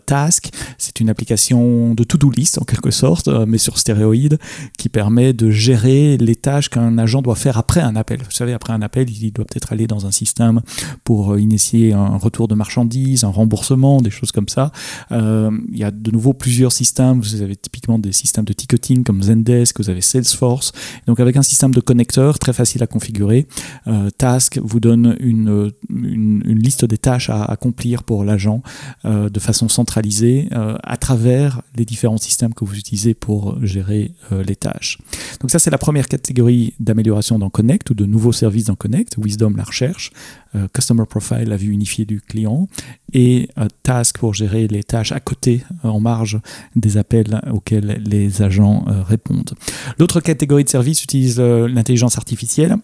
C'est 0.79 1.01
une 1.01 1.11
application 1.11 1.95
de 1.95 2.05
to-do 2.05 2.31
list 2.31 2.59
en 2.59 2.65
quelque 2.65 2.91
sorte, 2.91 3.29
euh, 3.29 3.45
mais 3.47 3.59
sur 3.59 3.79
stéroïde, 3.79 4.39
qui 4.79 4.89
permet 4.89 5.33
de 5.33 5.51
gérer 5.51 6.17
les 6.17 6.37
tâches 6.37 6.69
qu'un 6.69 6.99
agent 6.99 7.23
doit 7.23 7.35
faire 7.35 7.59
après 7.59 7.81
un 7.81 7.97
appel. 7.97 8.21
Vous 8.23 8.31
savez, 8.31 8.53
après 8.53 8.73
un 8.73 8.83
appel, 8.83 9.09
il 9.11 9.33
doit 9.33 9.45
peut-être 9.45 9.73
aller 9.73 9.87
dans 9.87 10.07
un 10.07 10.11
système 10.11 10.61
pour 11.05 11.39
initier 11.39 11.93
un 11.93 12.17
retour 12.17 12.49
de 12.49 12.55
marchandises, 12.55 13.25
un 13.25 13.29
remboursement, 13.29 14.01
des 14.01 14.11
choses 14.11 14.33
comme 14.33 14.49
ça. 14.49 14.73
il 15.11 15.79
y 15.79 15.85
a 15.85 15.91
de 15.91 16.11
nouveau 16.11 16.33
plusieurs 16.33 16.73
systèmes. 16.73 17.21
Vous 17.21 17.43
avez 17.43 17.57
typiquement 17.57 17.99
des 17.99 18.13
systèmes 18.13 18.45
de 18.45 18.53
ticketing 18.53 19.05
comme 19.05 19.23
Zendesk, 19.23 19.79
vous 19.81 19.91
avez 19.91 20.01
Salesforce. 20.01 20.73
Donc 21.07 21.21
avec 21.21 21.37
un 21.37 21.43
système 21.43 21.73
de 21.73 21.81
connecteurs 21.81 22.39
très 22.39 22.53
facile 22.53 22.83
à 22.83 22.87
configurer, 22.87 23.47
Task 24.19 24.59
vous 24.63 24.81
donne 24.81 25.17
une, 25.21 25.73
liste 26.45 26.85
des 26.85 26.99
tâches 26.99 27.31
à 27.31 27.45
accomplir 27.45 28.03
pour 28.03 28.25
l'agent 28.25 28.63
euh, 29.05 29.29
de 29.29 29.41
façon 29.41 29.69
centralisée 29.69 30.20
euh, 30.23 30.77
à 30.83 30.97
travers 30.97 31.63
les 31.77 31.85
différents 31.85 32.19
systèmes 32.19 32.55
que 32.55 32.65
vous 32.65 32.77
utilisez 32.77 33.15
pour 33.15 33.65
gérer 33.65 34.13
euh, 34.33 34.43
les 34.43 34.57
tâches. 34.57 34.99
Donc 35.41 35.51
ça 35.51 35.59
c'est 35.59 35.71
la 35.71 35.79
première 35.79 36.09
catégorie 36.09 36.75
d'amélioration 36.81 37.39
dans 37.39 37.51
Connect 37.51 37.91
ou 37.91 37.95
de 37.95 38.07
nouveaux 38.07 38.33
services 38.33 38.65
dans 38.65 38.75
Connect, 38.75 39.17
Wisdom 39.19 39.55
la 39.57 39.65
recherche, 39.65 40.13
Customer 40.73 41.05
Profile 41.09 41.49
la 41.49 41.57
vue 41.57 41.71
unifiée 41.71 42.05
du 42.05 42.21
client 42.21 42.69
et 43.13 43.49
Task 43.85 44.19
pour 44.19 44.35
gérer 44.35 44.67
les 44.67 44.83
tâches 44.83 45.13
à 45.13 45.21
côté 45.21 45.63
en 45.85 46.01
marge 46.01 46.41
des 46.75 46.97
appels 46.97 47.41
auxquels 47.53 48.03
les 48.05 48.43
agents 48.43 48.85
répondent. 49.07 49.55
L'autre 49.99 50.21
catégorie 50.21 50.65
de 50.65 50.69
services 50.69 51.05
utilise 51.05 51.39
l'intelligence 51.39 52.19
artificielle. 52.19 52.77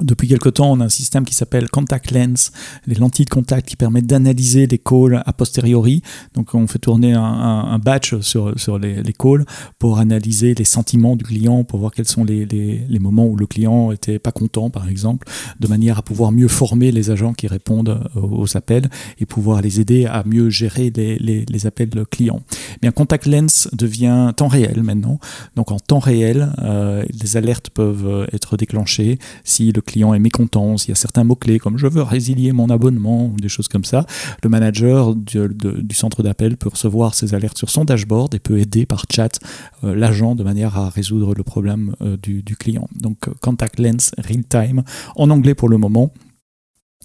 Depuis 0.00 0.26
quelque 0.26 0.48
temps, 0.48 0.72
on 0.72 0.80
a 0.80 0.86
un 0.86 0.88
système 0.88 1.24
qui 1.24 1.34
s'appelle 1.34 1.70
Contact 1.70 2.10
Lens, 2.10 2.50
les 2.88 2.96
lentilles 2.96 3.26
de 3.26 3.30
contact 3.30 3.68
qui 3.68 3.76
permettent 3.76 4.08
d'analyser 4.08 4.66
les 4.66 4.78
calls 4.78 5.22
a 5.24 5.32
posteriori. 5.32 6.02
Donc, 6.34 6.52
on 6.54 6.66
fait 6.66 6.80
tourner 6.80 7.12
un, 7.12 7.78
batch 7.78 8.18
sur, 8.18 8.58
sur 8.58 8.80
les, 8.80 9.02
calls 9.16 9.44
pour 9.78 10.00
analyser 10.00 10.54
les 10.54 10.64
sentiments 10.64 11.14
du 11.14 11.22
client, 11.22 11.62
pour 11.62 11.78
voir 11.78 11.92
quels 11.92 12.08
sont 12.08 12.24
les, 12.24 12.44
les, 12.44 12.98
moments 12.98 13.26
où 13.26 13.36
le 13.36 13.46
client 13.46 13.92
était 13.92 14.18
pas 14.18 14.32
content, 14.32 14.68
par 14.68 14.88
exemple, 14.88 15.28
de 15.60 15.68
manière 15.68 15.98
à 15.98 16.02
pouvoir 16.02 16.32
mieux 16.32 16.48
former 16.48 16.90
les 16.90 17.10
agents 17.10 17.32
qui 17.32 17.46
répondent 17.46 18.00
euh, 18.16 18.20
aux 18.20 18.56
appels 18.56 18.90
et 19.20 19.26
pouvoir 19.26 19.62
les 19.62 19.80
aider 19.80 20.06
à 20.06 20.24
mieux 20.26 20.50
gérer 20.50 20.90
les, 20.90 21.66
appels 21.66 22.04
clients. 22.10 22.42
Eh 22.50 22.78
bien, 22.82 22.90
Contact 22.90 23.26
Lens 23.26 23.68
devient 23.72 24.32
temps 24.36 24.48
réel 24.48 24.82
maintenant. 24.82 25.20
Donc, 25.54 25.70
en 25.70 25.78
temps 25.78 26.00
réel, 26.00 26.52
euh, 26.64 27.04
les 27.22 27.36
alertes 27.36 27.70
peuvent 27.70 28.26
être 28.32 28.56
déclenchées 28.56 29.20
si 29.44 29.70
le 29.70 29.83
client 29.84 30.14
est 30.14 30.18
mécontent, 30.18 30.76
s'il 30.76 30.90
y 30.90 30.92
a 30.92 30.96
certains 30.96 31.24
mots-clés 31.24 31.58
comme 31.58 31.78
je 31.78 31.86
veux 31.86 32.02
résilier 32.02 32.52
mon 32.52 32.70
abonnement 32.70 33.26
ou 33.26 33.36
des 33.36 33.48
choses 33.48 33.68
comme 33.68 33.84
ça, 33.84 34.06
le 34.42 34.48
manager 34.48 35.14
du, 35.14 35.94
centre 35.94 36.22
d'appel 36.22 36.56
peut 36.56 36.68
recevoir 36.68 37.14
ces 37.14 37.34
alertes 37.34 37.58
sur 37.58 37.70
son 37.70 37.84
dashboard 37.84 38.34
et 38.34 38.38
peut 38.38 38.58
aider 38.58 38.86
par 38.86 39.04
chat 39.10 39.38
euh, 39.84 39.94
l'agent 39.94 40.34
de 40.34 40.42
manière 40.42 40.76
à 40.76 40.88
résoudre 40.88 41.34
le 41.34 41.42
problème 41.42 41.94
euh, 42.02 42.16
du, 42.16 42.42
client. 42.56 42.88
Donc 42.94 43.28
euh, 43.28 43.32
Contact 43.40 43.78
Lens 43.78 44.12
Real 44.18 44.44
Time 44.44 44.82
en 45.16 45.30
anglais 45.30 45.54
pour 45.54 45.68
le 45.68 45.78
moment. 45.78 46.12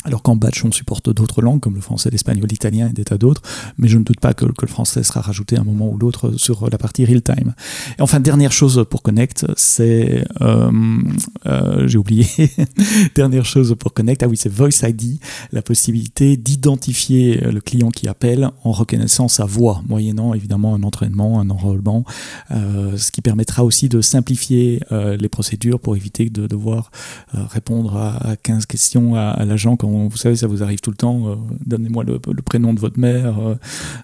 Alors 0.05 0.21
qu'en 0.21 0.37
batch, 0.37 0.63
on 0.63 0.71
supporte 0.71 1.09
d'autres 1.09 1.41
langues, 1.41 1.59
comme 1.59 1.75
le 1.75 1.81
français, 1.81 2.09
l'espagnol, 2.09 2.47
l'italien 2.47 2.87
et 2.87 2.93
des 2.93 3.03
tas 3.03 3.17
d'autres, 3.17 3.41
mais 3.77 3.89
je 3.89 3.97
ne 3.97 4.03
doute 4.05 4.21
pas 4.21 4.33
que, 4.33 4.45
le 4.45 4.67
français 4.67 5.03
sera 5.03 5.19
rajouté 5.19 5.57
à 5.57 5.61
un 5.61 5.63
moment 5.63 5.89
ou 5.89 5.97
l'autre 5.97 6.31
sur 6.37 6.69
la 6.69 6.77
partie 6.77 7.03
real-time. 7.03 7.53
Et 7.97 8.01
enfin, 8.01 8.21
dernière 8.21 8.53
chose 8.53 8.85
pour 8.89 9.01
Connect, 9.01 9.45
c'est... 9.57 10.25
Euh, 10.41 10.71
euh, 11.47 11.87
j'ai 11.87 11.97
oublié. 11.97 12.25
dernière 13.15 13.43
chose 13.43 13.75
pour 13.77 13.93
Connect, 13.93 14.23
ah 14.23 14.27
oui, 14.27 14.37
c'est 14.37 14.51
Voice 14.51 14.83
ID, 14.83 15.19
la 15.51 15.61
possibilité 15.61 16.37
d'identifier 16.37 17.35
le 17.35 17.59
client 17.59 17.89
qui 17.89 18.07
appelle 18.07 18.51
en 18.63 18.71
reconnaissant 18.71 19.27
sa 19.27 19.43
voix, 19.43 19.81
moyennant 19.87 20.33
évidemment 20.33 20.75
un 20.75 20.83
entraînement, 20.83 21.41
un 21.41 21.49
enrôlement, 21.49 22.05
euh, 22.51 22.95
ce 22.97 23.11
qui 23.11 23.21
permettra 23.21 23.65
aussi 23.65 23.89
de 23.89 23.99
simplifier 23.99 24.81
les 24.91 25.29
procédures 25.29 25.79
pour 25.79 25.95
éviter 25.95 26.29
de 26.29 26.47
devoir 26.47 26.91
répondre 27.33 27.97
à, 27.97 28.35
15 28.41 28.65
questions 28.65 29.15
à, 29.15 29.29
à 29.29 29.45
l'agent 29.45 29.75
quand 29.75 29.88
vous 29.89 30.17
savez, 30.17 30.35
ça 30.35 30.47
vous 30.47 30.63
arrive 30.63 30.79
tout 30.79 30.91
le 30.91 30.95
temps. 30.95 31.27
Euh, 31.27 31.35
donnez-moi 31.65 32.03
le, 32.03 32.19
prénom 32.41 32.73
de 32.73 32.79
votre 32.79 32.99
mère, 32.99 33.39
euh, 33.39 33.55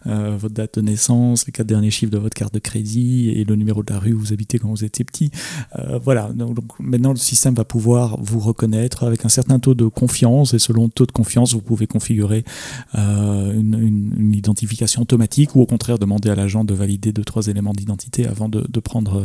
euh, 0.08 0.38
votre 0.38 0.54
date 0.54 0.76
de 0.76 0.82
naissance, 0.82 1.46
les 1.46 1.52
quatre 1.52 1.68
derniers 1.68 1.92
chiffres 1.92 2.12
de 2.12 2.18
votre 2.18 2.36
carte 2.36 2.54
de 2.54 2.60
crédit 2.60 3.30
et 3.30 3.44
le 3.44 3.56
numéro 3.56 3.84
de 3.84 3.92
la 3.92 4.00
rue 4.00 4.14
où 4.14 4.20
vous 4.20 4.34
habitez 4.34 4.60
quand 4.60 4.70
vous 4.70 4.84
étiez 4.84 5.06
petit. 5.06 5.32
voilà. 6.04 6.30
Donc, 6.34 6.58
maintenant, 6.80 7.12
le 7.12 7.18
système 7.18 7.54
va 7.56 7.66
pouvoir 7.66 8.18
vous 8.22 8.40
reconnaître 8.40 9.04
avec 9.04 9.26
un 9.26 9.30
certain 9.30 9.60
taux 9.60 9.76
de 9.76 9.88
confiance 9.88 10.54
et 10.54 10.60
selon 10.60 10.86
le 10.86 10.90
taux 10.90 11.06
de 11.06 11.12
confiance, 11.12 11.54
vous 11.54 11.62
pouvez 11.62 11.88
configurer 11.88 12.44
une, 12.94 14.32
identification 14.34 15.02
automatique 15.02 15.56
ou 15.56 15.62
au 15.62 15.66
contraire 15.66 15.98
demander 15.98 16.30
à 16.30 16.36
l'agent 16.36 16.64
de 16.64 16.74
valider 16.74 17.12
deux 17.14 17.24
trois 17.24 17.48
éléments 17.48 17.74
d'identité 17.74 18.28
avant 18.28 18.50
de, 18.50 18.66
de 18.68 18.80
prendre 18.80 19.24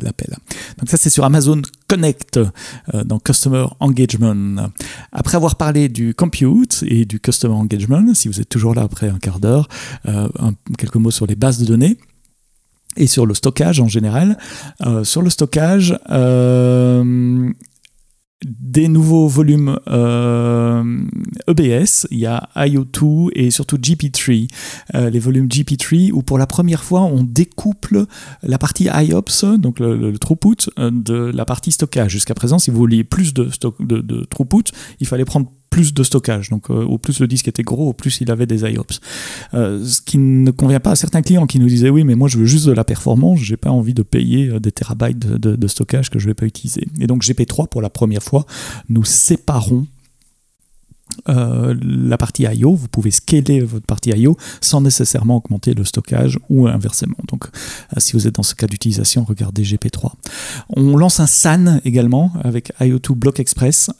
l'appel. 0.00 0.36
Donc 0.78 0.88
ça, 0.88 0.96
c'est 0.96 1.10
sur 1.10 1.24
Amazon 1.24 1.62
Connect 1.92 2.40
dans 3.04 3.18
Customer 3.18 3.66
Engagement. 3.78 4.70
Après 5.12 5.36
avoir 5.36 5.56
parlé 5.56 5.90
du 5.90 6.14
compute 6.14 6.82
et 6.86 7.04
du 7.04 7.20
customer 7.20 7.54
engagement, 7.54 8.14
si 8.14 8.28
vous 8.28 8.40
êtes 8.40 8.48
toujours 8.48 8.74
là 8.74 8.80
après 8.80 9.10
un 9.10 9.18
quart 9.18 9.40
d'heure, 9.40 9.68
euh, 10.06 10.26
quelques 10.78 10.96
mots 10.96 11.10
sur 11.10 11.26
les 11.26 11.36
bases 11.36 11.58
de 11.58 11.66
données 11.66 11.98
et 12.96 13.06
sur 13.06 13.26
le 13.26 13.34
stockage 13.34 13.80
en 13.80 13.88
général. 13.88 14.38
Euh, 14.86 15.04
sur 15.04 15.20
le 15.20 15.28
stockage, 15.28 15.98
euh, 16.10 17.02
des 18.72 18.88
nouveaux 18.88 19.28
volumes 19.28 19.78
EBS, 21.46 22.06
il 22.10 22.18
y 22.18 22.26
a 22.26 22.48
IO2 22.56 23.28
et 23.34 23.50
surtout 23.50 23.76
GP3, 23.76 24.48
les 24.94 25.18
volumes 25.18 25.46
GP3 25.46 26.12
où 26.12 26.22
pour 26.22 26.38
la 26.38 26.46
première 26.46 26.82
fois 26.82 27.02
on 27.02 27.22
découple 27.22 28.06
la 28.42 28.58
partie 28.58 28.88
IOPS, 28.92 29.58
donc 29.58 29.78
le, 29.78 30.16
throughput, 30.18 30.70
de 30.78 31.30
la 31.34 31.44
partie 31.44 31.72
stockage. 31.72 32.10
Jusqu'à 32.12 32.34
présent, 32.34 32.58
si 32.58 32.70
vous 32.70 32.78
vouliez 32.78 33.04
plus 33.04 33.34
de, 33.34 33.50
de, 33.80 34.00
de 34.00 34.24
throughput, 34.24 34.72
il 35.00 35.06
fallait 35.06 35.24
prendre 35.24 35.50
plus 35.72 35.94
de 35.94 36.02
stockage. 36.02 36.50
Donc, 36.50 36.70
euh, 36.70 36.84
au 36.84 36.98
plus 36.98 37.18
le 37.18 37.26
disque 37.26 37.48
était 37.48 37.62
gros, 37.62 37.88
au 37.88 37.92
plus 37.94 38.20
il 38.20 38.30
avait 38.30 38.44
des 38.44 38.60
IOPS. 38.60 39.00
Euh, 39.54 39.82
ce 39.84 40.02
qui 40.02 40.18
ne 40.18 40.50
convient 40.50 40.80
pas 40.80 40.90
à 40.90 40.96
certains 40.96 41.22
clients 41.22 41.46
qui 41.46 41.58
nous 41.58 41.66
disaient 41.66 41.88
oui, 41.88 42.04
mais 42.04 42.14
moi 42.14 42.28
je 42.28 42.36
veux 42.36 42.44
juste 42.44 42.66
de 42.66 42.72
la 42.72 42.84
performance, 42.84 43.40
j'ai 43.40 43.56
pas 43.56 43.70
envie 43.70 43.94
de 43.94 44.02
payer 44.02 44.48
euh, 44.48 44.60
des 44.60 44.70
terabytes 44.70 45.18
de, 45.18 45.68
stockage 45.68 46.10
que 46.10 46.18
je 46.18 46.26
vais 46.26 46.34
pas 46.34 46.44
utiliser. 46.44 46.86
Et 47.00 47.06
donc 47.06 47.22
GP3 47.22 47.68
pour 47.68 47.80
la 47.80 47.88
première 47.88 48.22
fois, 48.22 48.44
nous 48.90 49.04
séparons 49.04 49.86
la 51.26 52.16
partie 52.16 52.44
I.O., 52.44 52.74
vous 52.74 52.88
pouvez 52.88 53.10
scaler 53.10 53.60
votre 53.60 53.84
partie 53.84 54.10
I.O. 54.10 54.36
sans 54.62 54.80
nécessairement 54.80 55.36
augmenter 55.36 55.74
le 55.74 55.84
stockage 55.84 56.38
ou 56.48 56.66
inversement. 56.66 57.18
Donc, 57.28 57.44
si 57.98 58.14
vous 58.14 58.26
êtes 58.26 58.36
dans 58.36 58.42
ce 58.42 58.54
cas 58.54 58.66
d'utilisation, 58.66 59.22
regardez 59.22 59.62
GP3. 59.62 60.12
On 60.70 60.96
lance 60.96 61.20
un 61.20 61.26
SAN 61.26 61.80
également 61.84 62.32
avec 62.42 62.72
IO2 62.80 63.12
Block 63.12 63.40
Express 63.40 63.90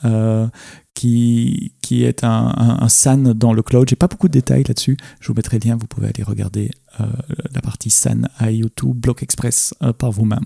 qui, 0.94 1.72
est 1.90 2.24
un, 2.24 2.88
SAN 2.88 3.34
dans 3.34 3.52
le 3.52 3.62
cloud. 3.62 3.88
J'ai 3.88 3.96
pas 3.96 4.08
beaucoup 4.08 4.28
de 4.28 4.32
détails 4.32 4.64
là-dessus. 4.64 4.96
Je 5.20 5.28
vous 5.28 5.34
mettrai 5.34 5.58
le 5.58 5.68
lien, 5.68 5.76
vous 5.76 5.86
pouvez 5.86 6.08
aller 6.08 6.22
regarder 6.22 6.70
euh, 7.00 7.06
la 7.54 7.60
partie 7.60 7.90
SAN 7.90 8.22
IO2 8.40 8.92
Block 8.94 9.22
Express 9.22 9.74
euh, 9.82 9.92
par 9.92 10.10
vous-même. 10.10 10.44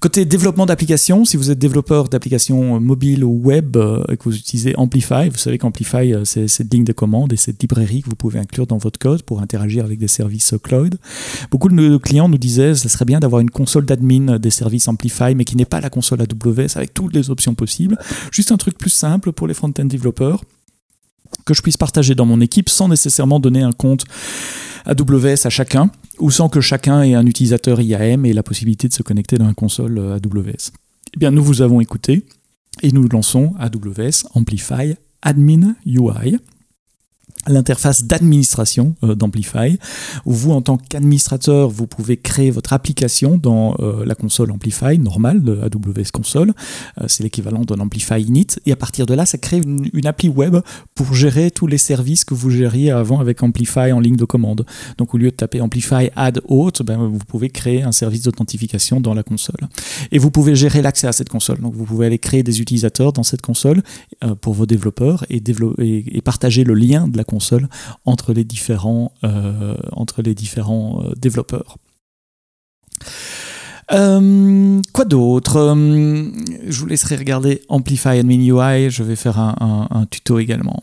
Côté 0.00 0.24
développement 0.24 0.66
d'applications, 0.66 1.24
si 1.24 1.36
vous 1.36 1.50
êtes 1.50 1.58
développeur 1.58 2.08
d'applications 2.08 2.78
mobiles 2.78 3.24
ou 3.24 3.40
web 3.42 3.76
euh, 3.76 4.02
et 4.10 4.16
que 4.16 4.24
vous 4.24 4.36
utilisez 4.36 4.74
Amplify, 4.76 5.28
vous 5.30 5.38
savez 5.38 5.56
qu'Amplify, 5.56 6.14
c'est 6.24 6.46
cette 6.48 6.72
ligne 6.72 6.84
de 6.84 6.92
commande 6.92 7.32
et 7.32 7.36
cette 7.36 7.60
librairie 7.62 8.02
que 8.02 8.10
vous 8.10 8.16
pouvez 8.16 8.38
inclure 8.38 8.66
dans 8.66 8.76
votre 8.76 8.98
code 8.98 9.22
pour 9.22 9.40
interagir 9.40 9.84
avec 9.84 9.98
des 9.98 10.08
services 10.08 10.54
cloud. 10.62 10.98
Beaucoup 11.50 11.68
de 11.68 11.74
nos 11.74 11.98
clients 11.98 12.28
nous 12.28 12.38
disaient 12.38 12.74
ça 12.74 12.88
serait 12.88 13.04
bien 13.04 13.20
d'avoir 13.20 13.40
une 13.40 13.50
console 13.50 13.86
d'admin 13.86 14.38
des 14.38 14.50
services 14.50 14.88
Amplify, 14.88 15.34
mais 15.34 15.44
qui 15.44 15.56
n'est 15.56 15.64
pas 15.64 15.80
la 15.80 15.90
console 15.90 16.20
AWS 16.22 16.76
avec 16.76 16.92
toutes 16.92 17.14
les 17.14 17.30
options 17.30 17.54
possibles. 17.54 17.96
Juste 18.30 18.52
un 18.52 18.56
truc 18.56 18.76
plus 18.78 18.90
simple 18.90 19.32
pour 19.32 19.46
les 19.46 19.54
front-end 19.54 19.84
développeurs 19.84 20.42
que 21.44 21.54
je 21.54 21.62
puisse 21.62 21.76
partager 21.76 22.14
dans 22.14 22.26
mon 22.26 22.40
équipe 22.40 22.68
sans 22.68 22.88
nécessairement 22.88 23.40
donner 23.40 23.62
un 23.62 23.72
compte 23.72 24.04
AWS 24.86 25.46
à 25.46 25.50
chacun, 25.50 25.90
ou 26.18 26.30
sans 26.30 26.48
que 26.48 26.60
chacun 26.60 27.02
ait 27.02 27.14
un 27.14 27.26
utilisateur 27.26 27.80
IAM 27.80 28.26
et 28.26 28.32
la 28.32 28.42
possibilité 28.42 28.88
de 28.88 28.92
se 28.92 29.02
connecter 29.02 29.36
dans 29.36 29.48
une 29.48 29.54
console 29.54 29.98
euh, 29.98 30.16
AWS. 30.16 30.72
Eh 31.14 31.18
bien, 31.18 31.30
nous 31.30 31.42
vous 31.42 31.62
avons 31.62 31.80
écouté 31.80 32.24
et 32.82 32.92
nous 32.92 33.08
lançons 33.08 33.54
AWS 33.58 34.26
Amplify 34.34 34.94
Admin 35.22 35.74
UI 35.86 36.38
l'interface 37.48 38.04
d'administration 38.04 38.94
euh, 39.02 39.14
d'Amplify, 39.14 39.78
où 40.24 40.32
vous, 40.32 40.52
en 40.52 40.62
tant 40.62 40.76
qu'administrateur, 40.76 41.68
vous 41.68 41.86
pouvez 41.86 42.16
créer 42.16 42.50
votre 42.50 42.72
application 42.72 43.36
dans 43.36 43.76
euh, 43.80 44.04
la 44.04 44.14
console 44.14 44.50
Amplify 44.50 44.98
normale 44.98 45.42
de 45.42 45.60
AWS 45.60 46.10
Console. 46.12 46.52
Euh, 47.00 47.04
c'est 47.08 47.22
l'équivalent 47.22 47.62
d'un 47.62 47.80
Amplify 47.80 48.20
init. 48.20 48.46
Et 48.66 48.72
à 48.72 48.76
partir 48.76 49.06
de 49.06 49.14
là, 49.14 49.26
ça 49.26 49.38
crée 49.38 49.58
une, 49.58 50.06
appli 50.06 50.28
web 50.28 50.56
pour 50.94 51.14
gérer 51.14 51.50
tous 51.50 51.66
les 51.66 51.78
services 51.78 52.24
que 52.24 52.34
vous 52.34 52.50
gériez 52.50 52.90
avant 52.90 53.20
avec 53.20 53.42
Amplify 53.42 53.90
en 53.92 54.00
ligne 54.00 54.16
de 54.16 54.24
commande. 54.24 54.66
Donc, 54.98 55.14
au 55.14 55.18
lieu 55.18 55.30
de 55.30 55.36
taper 55.36 55.60
Amplify 55.60 56.10
add 56.14 56.40
autre, 56.46 56.84
ben, 56.84 56.98
vous 56.98 57.24
pouvez 57.26 57.48
créer 57.48 57.82
un 57.82 57.92
service 57.92 58.22
d'authentification 58.22 59.00
dans 59.00 59.14
la 59.14 59.22
console. 59.22 59.68
Et 60.12 60.18
vous 60.18 60.30
pouvez 60.30 60.54
gérer 60.54 60.82
l'accès 60.82 61.06
à 61.06 61.12
cette 61.12 61.30
console. 61.30 61.60
Donc, 61.60 61.74
vous 61.74 61.84
pouvez 61.84 62.06
aller 62.06 62.18
créer 62.18 62.42
des 62.42 62.60
utilisateurs 62.60 63.12
dans 63.12 63.22
cette 63.22 63.40
console 63.40 63.82
pour 64.42 64.52
vos 64.52 64.66
développeurs 64.66 65.24
et, 65.30 65.42
et, 65.78 66.18
et 66.18 66.20
partager 66.20 66.64
le 66.64 66.74
lien 66.74 67.08
de 67.08 67.16
la 67.16 67.24
console 67.24 67.33
entre 68.04 68.32
les 68.32 68.44
différents, 68.44 69.12
euh, 69.24 69.76
entre 69.92 70.22
les 70.22 70.34
différents 70.34 71.02
euh, 71.04 71.12
développeurs. 71.16 71.76
Euh, 73.92 74.80
quoi 74.92 75.04
d'autre? 75.04 75.74
Je 75.76 76.80
vous 76.80 76.86
laisserai 76.86 77.16
regarder 77.16 77.62
Amplify 77.68 78.18
Admin 78.18 78.40
UI. 78.40 78.90
Je 78.90 79.02
vais 79.02 79.16
faire 79.16 79.38
un, 79.38 80.06
tuto 80.10 80.38
également. 80.38 80.82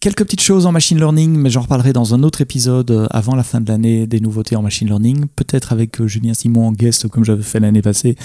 Quelques 0.00 0.24
petites 0.24 0.40
choses 0.40 0.64
en 0.64 0.72
machine 0.72 0.96
learning, 0.96 1.36
mais 1.36 1.50
j'en 1.50 1.60
reparlerai 1.60 1.92
dans 1.92 2.14
un 2.14 2.22
autre 2.22 2.40
épisode 2.40 3.06
avant 3.10 3.34
la 3.34 3.42
fin 3.42 3.60
de 3.60 3.68
l'année 3.68 4.06
des 4.06 4.18
nouveautés 4.18 4.56
en 4.56 4.62
machine 4.62 4.88
learning, 4.88 5.26
peut-être 5.36 5.74
avec 5.74 6.02
Julien 6.06 6.32
Simon 6.32 6.68
en 6.68 6.72
guest 6.72 7.06
comme 7.08 7.22
j'avais 7.22 7.42
fait 7.42 7.60
l'année 7.60 7.82
passée, 7.82 8.16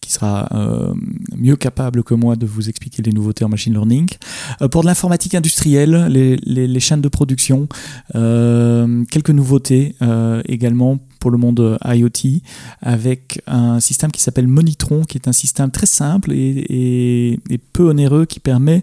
qui 0.00 0.10
sera 0.10 0.48
euh, 0.54 0.94
mieux 1.36 1.56
capable 1.56 2.02
que 2.02 2.14
moi 2.14 2.34
de 2.36 2.46
vous 2.46 2.70
expliquer 2.70 3.02
les 3.02 3.12
nouveautés 3.12 3.44
en 3.44 3.50
machine 3.50 3.74
learning. 3.74 4.08
Euh, 4.62 4.68
pour 4.68 4.80
de 4.80 4.86
l'informatique 4.86 5.34
industrielle, 5.34 6.06
les, 6.06 6.80
chaînes 6.80 7.02
de 7.02 7.08
production, 7.08 7.68
euh, 8.14 9.04
quelques 9.10 9.28
nouveautés 9.28 9.96
également 10.46 10.98
pour 11.18 11.30
le 11.30 11.38
monde 11.38 11.78
IoT 11.84 12.40
avec 12.82 13.42
un 13.46 13.80
système 13.80 14.10
qui 14.10 14.20
s'appelle 14.20 14.48
Monitron, 14.48 15.02
qui 15.04 15.18
est 15.18 15.28
un 15.28 15.32
système 15.32 15.70
très 15.70 15.86
simple 15.86 16.32
et, 16.32 17.40
peu 17.72 17.90
onéreux 17.90 18.24
qui 18.24 18.40
permet 18.40 18.82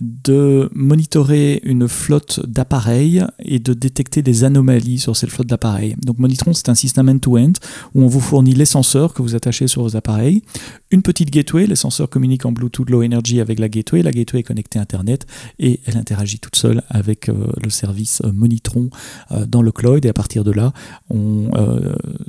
de 0.00 0.70
monitorer 0.74 1.60
une 1.64 1.88
flotte 1.88 2.44
d'appareils 2.46 3.24
et 3.38 3.58
de 3.58 3.74
détecter 3.74 4.22
des 4.22 4.44
anomalies 4.44 4.98
sur 4.98 5.16
cette 5.16 5.30
flotte 5.30 5.48
d'appareils. 5.48 5.94
Donc 6.02 6.18
Monitron, 6.18 6.52
c'est 6.52 6.68
un 6.68 6.74
système 6.74 7.08
end-to-end 7.08 7.52
où 7.94 8.02
on 8.02 8.06
vous 8.06 8.20
fournit 8.20 8.54
les 8.54 8.64
senseurs 8.64 9.12
que 9.14 9.22
vous 9.22 9.34
attachez 9.34 9.66
sur 9.66 9.82
vos 9.82 9.96
appareils, 9.96 10.42
une 10.90 11.02
petite 11.02 11.30
gateway, 11.30 11.66
les 11.66 11.76
senseurs 11.76 12.08
communiquent 12.08 12.46
en 12.46 12.52
Bluetooth 12.52 12.88
Low 12.90 13.02
Energy 13.02 13.40
avec 13.40 13.58
la 13.58 13.68
gateway, 13.68 14.02
la 14.02 14.12
gateway 14.12 14.40
est 14.40 14.44
connectée 14.44 14.78
à 14.78 14.82
Internet 14.82 15.26
et 15.58 15.80
elle 15.86 15.96
interagit 15.96 16.38
toute 16.38 16.56
seule 16.56 16.82
avec 16.90 17.28
euh, 17.28 17.52
le 17.62 17.70
service 17.70 18.22
euh, 18.24 18.32
Monitron 18.32 18.90
euh, 19.30 19.46
dans 19.46 19.62
le 19.62 19.72
cloud 19.72 20.04
et 20.04 20.08
à 20.08 20.12
partir 20.12 20.44
de 20.44 20.52
là, 20.52 20.72
on 21.10 21.50
euh, 21.54 21.71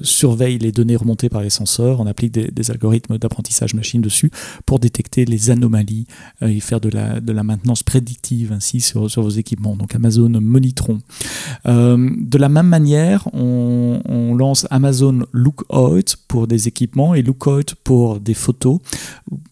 surveille 0.01 0.58
les 0.58 0.71
données 0.71 0.95
remontées 0.95 1.29
par 1.29 1.41
les 1.41 1.49
senseurs, 1.49 1.99
on 1.99 2.08
applique 2.08 2.32
des, 2.32 2.71
algorithmes 2.71 3.17
d'apprentissage 3.17 3.73
machine 3.73 4.01
dessus 4.01 4.32
pour 4.65 4.79
détecter 4.79 5.25
les 5.25 5.49
anomalies 5.49 6.06
euh, 6.41 6.47
et 6.47 6.60
faire 6.60 6.79
de 6.79 6.89
la, 6.89 7.43
maintenance 7.43 7.84
prédictive 7.84 8.53
ainsi 8.53 8.79
sur, 8.79 9.10
sur 9.12 9.21
vos 9.21 9.29
équipements. 9.29 9.75
Donc 9.75 9.95
Amazon 9.95 10.29
Monitron. 10.29 10.99
Euh, 11.65 12.10
de 12.17 12.38
la 12.38 12.47
même 12.47 12.67
manière, 12.67 13.27
on, 13.34 14.01
on, 14.06 14.36
lance 14.36 14.65
Amazon 14.69 15.25
Lookout 15.34 16.15
pour 16.27 16.47
des 16.47 16.67
équipements 16.67 17.15
et 17.15 17.21
Lookout 17.21 17.75
pour 17.84 18.19
des 18.19 18.34
photos. 18.34 18.79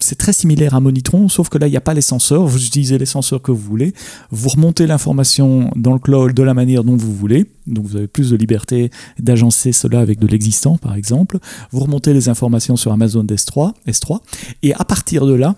C'est 0.00 0.16
très 0.16 0.32
similaire 0.32 0.74
à 0.74 0.80
Monitron, 0.80 1.28
sauf 1.28 1.48
que 1.48 1.58
là, 1.58 1.66
il 1.66 1.70
n'y 1.70 1.76
a 1.76 1.82
pas 1.82 1.94
les 1.94 2.00
senseurs. 2.00 2.46
Vous 2.46 2.64
utilisez 2.64 2.98
les 2.98 3.06
senseurs 3.06 3.42
que 3.42 3.52
vous 3.52 3.58
voulez. 3.58 3.92
Vous 4.30 4.48
remontez 4.48 4.86
l'information 4.86 5.70
dans 5.76 5.92
le 5.92 5.98
cloud 5.98 6.32
de 6.32 6.42
la 6.42 6.54
manière 6.54 6.82
dont 6.82 6.96
vous 6.96 7.14
voulez. 7.14 7.46
Donc 7.66 7.86
vous 7.86 7.96
avez 7.96 8.08
plus 8.08 8.30
de 8.30 8.36
liberté 8.36 8.90
d'agencer 9.18 9.72
cela 9.82 10.00
avec 10.00 10.18
de 10.18 10.26
l'existant, 10.26 10.78
par 10.78 10.94
exemple. 10.94 11.38
Vous 11.70 11.80
remontez 11.80 12.14
les 12.14 12.28
informations 12.28 12.76
sur 12.76 12.92
Amazon 12.92 13.24
S3, 13.24 13.72
S3 13.86 14.20
et 14.62 14.74
à 14.74 14.84
partir 14.84 15.26
de 15.26 15.34
là, 15.34 15.56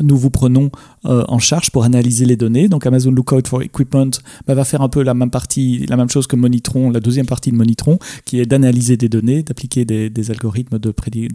nous 0.00 0.16
vous 0.16 0.30
prenons 0.30 0.70
euh, 1.06 1.24
en 1.28 1.38
charge 1.38 1.70
pour 1.70 1.84
analyser 1.84 2.26
les 2.26 2.36
données. 2.36 2.68
Donc 2.68 2.84
Amazon 2.84 3.10
Lookout 3.10 3.48
for 3.48 3.62
Equipment 3.62 4.10
bah, 4.46 4.54
va 4.54 4.64
faire 4.64 4.82
un 4.82 4.90
peu 4.90 5.02
la 5.02 5.14
même 5.14 5.30
partie, 5.30 5.86
la 5.88 5.96
même 5.96 6.10
chose 6.10 6.26
que 6.26 6.36
Monitron, 6.36 6.90
la 6.90 7.00
deuxième 7.00 7.24
partie 7.24 7.50
de 7.50 7.56
Monitron, 7.56 7.98
qui 8.26 8.38
est 8.38 8.44
d'analyser 8.44 8.98
des 8.98 9.08
données, 9.08 9.42
d'appliquer 9.42 9.86
des, 9.86 10.30
algorithmes 10.30 10.78
de, 10.78 10.92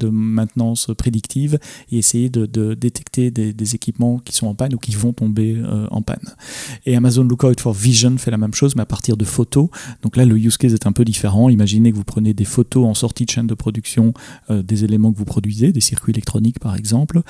maintenance 0.09 0.91
prédictive 0.95 1.57
et 1.91 1.97
essayer 1.97 2.29
de, 2.29 2.75
détecter 2.75 3.31
des, 3.31 3.75
équipements 3.75 4.19
qui 4.19 4.35
sont 4.35 4.45
en 4.45 4.53
panne 4.53 4.75
ou 4.75 4.77
qui 4.77 4.91
vont 4.91 5.13
tomber 5.13 5.55
euh, 5.57 5.87
en 5.89 6.03
panne. 6.03 6.35
Et 6.85 6.95
Amazon 6.95 7.23
Lookout 7.23 7.59
for 7.59 7.73
Vision 7.73 8.15
fait 8.19 8.29
la 8.29 8.37
même 8.37 8.53
chose, 8.53 8.75
mais 8.75 8.83
à 8.83 8.85
partir 8.85 9.17
de 9.17 9.25
photos. 9.25 9.69
Donc 10.03 10.15
là, 10.15 10.25
le 10.25 10.37
use 10.37 10.57
case 10.57 10.75
est 10.75 10.85
un 10.85 10.91
peu 10.91 11.03
différent. 11.03 11.49
Imaginez 11.49 11.91
que 11.91 11.97
vous 11.97 12.03
prenez 12.03 12.35
des 12.35 12.45
photos 12.45 12.85
en 12.85 12.93
sortie 12.93 13.25
de 13.25 13.31
chaîne 13.31 13.47
de 13.47 13.55
production 13.55 14.13
euh, 14.51 14.61
des 14.61 14.83
éléments 14.83 15.11
que 15.11 15.17
vous 15.17 15.25
produisez, 15.25 15.71
des 15.71 15.81
circuits 15.81 16.11
électroniques 16.11 16.59
par 16.59 16.75
exemple. 16.75 17.21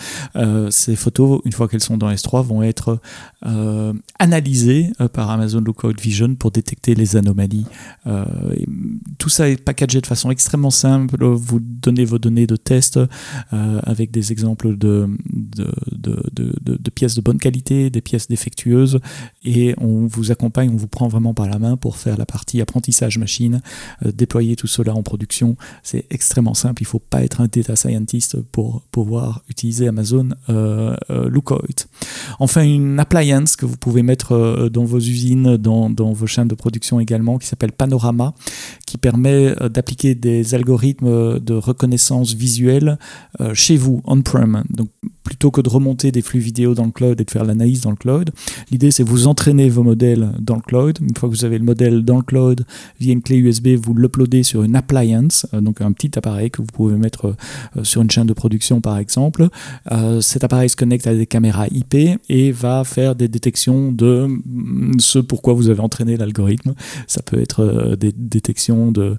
ces 0.69 0.97
photos 0.97 1.39
une 1.45 1.53
fois 1.53 1.69
qu'elles 1.69 1.79
sont 1.79 1.97
dans 1.97 2.09
S3, 2.25 2.43
vont 2.43 2.63
être 2.63 2.99
euh, 3.45 3.93
analysées 4.17 4.91
euh, 5.01 5.07
par 5.07 5.29
Amazon 5.29 5.61
Lookout 5.61 5.93
Vision 6.01 6.35
pour 6.35 6.51
détecter 6.51 6.95
les 6.95 7.15
anomalies. 7.15 7.65
Euh, 8.07 8.25
tout 9.17 9.29
ça 9.29 9.49
est 9.49 9.61
packagé 9.61 10.01
de 10.01 10.07
façon 10.07 10.31
extrêmement 10.31 10.71
simple. 10.71 11.23
Vous 11.23 11.59
donnez 11.59 12.05
vos 12.05 12.17
données 12.17 12.47
de 12.47 12.55
test 12.55 12.99
avec 13.51 14.11
des 14.11 14.31
exemples 14.31 14.77
de, 14.77 15.07
de, 15.91 16.89
pièces 16.89 17.15
de 17.15 17.21
bonne 17.21 17.39
qualité, 17.39 17.89
des 17.89 18.01
pièces 18.01 18.27
défectueuses, 18.27 18.99
et 19.43 19.75
on 19.79 20.07
vous 20.07 20.31
accompagne, 20.31 20.69
on 20.71 20.77
vous 20.77 20.87
prend 20.87 21.07
vraiment 21.07 21.33
par 21.33 21.47
la 21.47 21.59
main 21.59 21.77
pour 21.77 21.97
faire 21.97 22.17
la 22.17 22.25
partie 22.25 22.61
apprentissage 22.61 23.17
machine, 23.17 23.61
déployer 24.03 24.55
tout 24.55 24.67
cela 24.67 24.93
en 24.93 25.03
production. 25.03 25.57
C'est 25.83 26.05
extrêmement 26.09 26.53
simple. 26.53 26.81
Il 26.81 26.85
ne 26.85 26.89
faut 26.89 26.99
pas 26.99 27.23
être 27.23 27.41
un 27.41 27.47
data 27.47 27.75
scientist 27.75 28.37
pour 28.51 28.81
pouvoir 28.91 29.43
utiliser 29.49 29.87
Amazon 29.87 30.29
Lookout. 31.09 31.87
Enfin, 32.39 32.63
une 32.63 32.99
appliance 32.99 33.55
que 33.55 33.65
vous 33.65 33.77
pouvez 33.77 34.03
mettre 34.03 34.69
dans 34.71 34.85
vos 34.85 34.99
usines, 34.99 35.57
dans, 35.57 36.13
vos 36.13 36.27
chaînes 36.27 36.47
de 36.47 36.55
production 36.55 36.99
également, 36.99 37.37
qui 37.37 37.47
s'appelle 37.47 37.71
Panorama, 37.71 38.33
qui 38.85 38.97
permet 38.97 39.55
d'appliquer 39.69 40.15
des 40.15 40.55
algorithmes 40.55 41.39
de 41.39 41.53
reconnaissance 41.53 42.33
visuelle 42.33 42.97
chez 43.53 43.77
vous, 43.77 44.01
on-prem. 44.05 44.63
Donc, 44.69 44.89
plutôt 45.25 45.51
que 45.51 45.59
de 45.59 45.69
remonter 45.69 46.11
des 46.11 46.21
flux 46.21 46.39
vidéo 46.39 46.75
dans 46.75 46.85
le 46.85 46.91
cloud 46.91 47.19
et 47.19 47.25
de 47.25 47.31
faire 47.31 47.43
l'analyse 47.43 47.81
dans 47.81 47.89
le 47.89 47.95
cloud, 47.95 48.31
l'idée 48.71 48.91
c'est 48.91 49.03
vous 49.03 49.27
entraîner 49.27 49.69
vos 49.69 49.83
modèles 49.83 50.31
dans 50.39 50.55
le 50.55 50.61
cloud. 50.61 50.99
Une 51.01 51.15
fois 51.15 51.27
que 51.27 51.33
vous 51.33 51.45
avez 51.45 51.57
le 51.57 51.65
modèle 51.65 52.03
dans 52.03 52.17
le 52.17 52.23
cloud, 52.23 52.65
via 52.99 53.11
une 53.11 53.21
clé 53.21 53.37
USB, 53.37 53.69
vous 53.69 53.93
l'uploadez 53.93 54.43
sur 54.43 54.63
une 54.63 54.75
appliance, 54.75 55.47
euh, 55.53 55.61
donc 55.61 55.81
un 55.81 55.91
petit 55.91 56.17
appareil 56.17 56.51
que 56.51 56.61
vous 56.61 56.67
pouvez 56.67 56.95
mettre 56.95 57.35
euh, 57.75 57.83
sur 57.83 58.01
une 58.01 58.11
chaîne 58.11 58.27
de 58.27 58.33
production 58.33 58.81
par 58.81 58.97
exemple. 58.97 59.47
Euh, 59.91 60.21
cet 60.21 60.43
appareil 60.43 60.69
se 60.69 60.75
connecte 60.75 61.07
à 61.07 61.15
des 61.15 61.25
caméras 61.25 61.67
IP 61.71 61.95
et 62.29 62.51
va 62.51 62.83
faire 62.83 63.15
des 63.15 63.27
détections 63.27 63.91
de 63.91 64.27
mm, 64.27 64.99
ce 64.99 65.19
pourquoi 65.19 65.53
vous 65.53 65.69
avez 65.69 65.81
entraîné 65.81 66.17
l'algorithme. 66.17 66.73
Ça 67.07 67.21
peut 67.21 67.39
être 67.39 67.95
des 67.99 68.11
détections 68.11 68.91
de... 68.91 69.17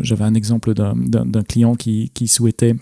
J'avais 0.00 0.24
un 0.24 0.34
exemple 0.34 0.74
d'un 0.74 1.42
client 1.42 1.74
qui 1.74 2.28
souhaitait 2.28 2.74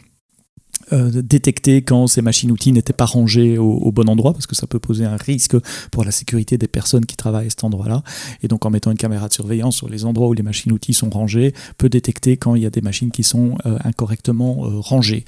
euh, 0.93 1.11
détecter 1.23 1.83
quand 1.83 2.07
ces 2.07 2.23
machines-outils 2.23 2.73
n'étaient 2.73 2.93
pas 2.93 3.05
rangées 3.05 3.59
au, 3.59 3.91
bon 3.93 4.09
endroit, 4.09 4.33
parce 4.33 4.47
que 4.47 4.55
ça 4.55 4.67
peut 4.67 4.79
poser 4.79 5.05
un 5.05 5.17
risque 5.17 5.57
pour 5.91 6.05
la 6.05 6.11
sécurité 6.11 6.59
des 6.59 6.69
personnes 6.69 7.07
qui 7.07 7.17
travaillent 7.17 7.47
à 7.47 7.51
cet 7.51 7.65
endroit-là. 7.65 8.03
Et 8.43 8.49
donc 8.49 8.65
en 8.67 8.71
mettant 8.71 8.91
une 8.91 8.97
caméra 8.97 9.29
de 9.29 9.33
surveillance 9.33 9.77
sur 9.77 9.89
les 9.89 10.05
endroits 10.05 10.29
où 10.29 10.33
les 10.33 10.43
machines-outils 10.43 10.95
sont 10.95 11.11
rangées, 11.11 11.55
peut 11.79 11.89
détecter 11.89 12.37
quand 12.37 12.55
il 12.55 12.63
y 12.63 12.67
a 12.67 12.71
des 12.71 12.81
machines 12.81 13.11
qui 13.11 13.23
sont 13.23 13.57
euh, 13.67 13.79
incorrectement 13.85 14.65
euh, 14.65 14.81
rangées. 14.81 15.25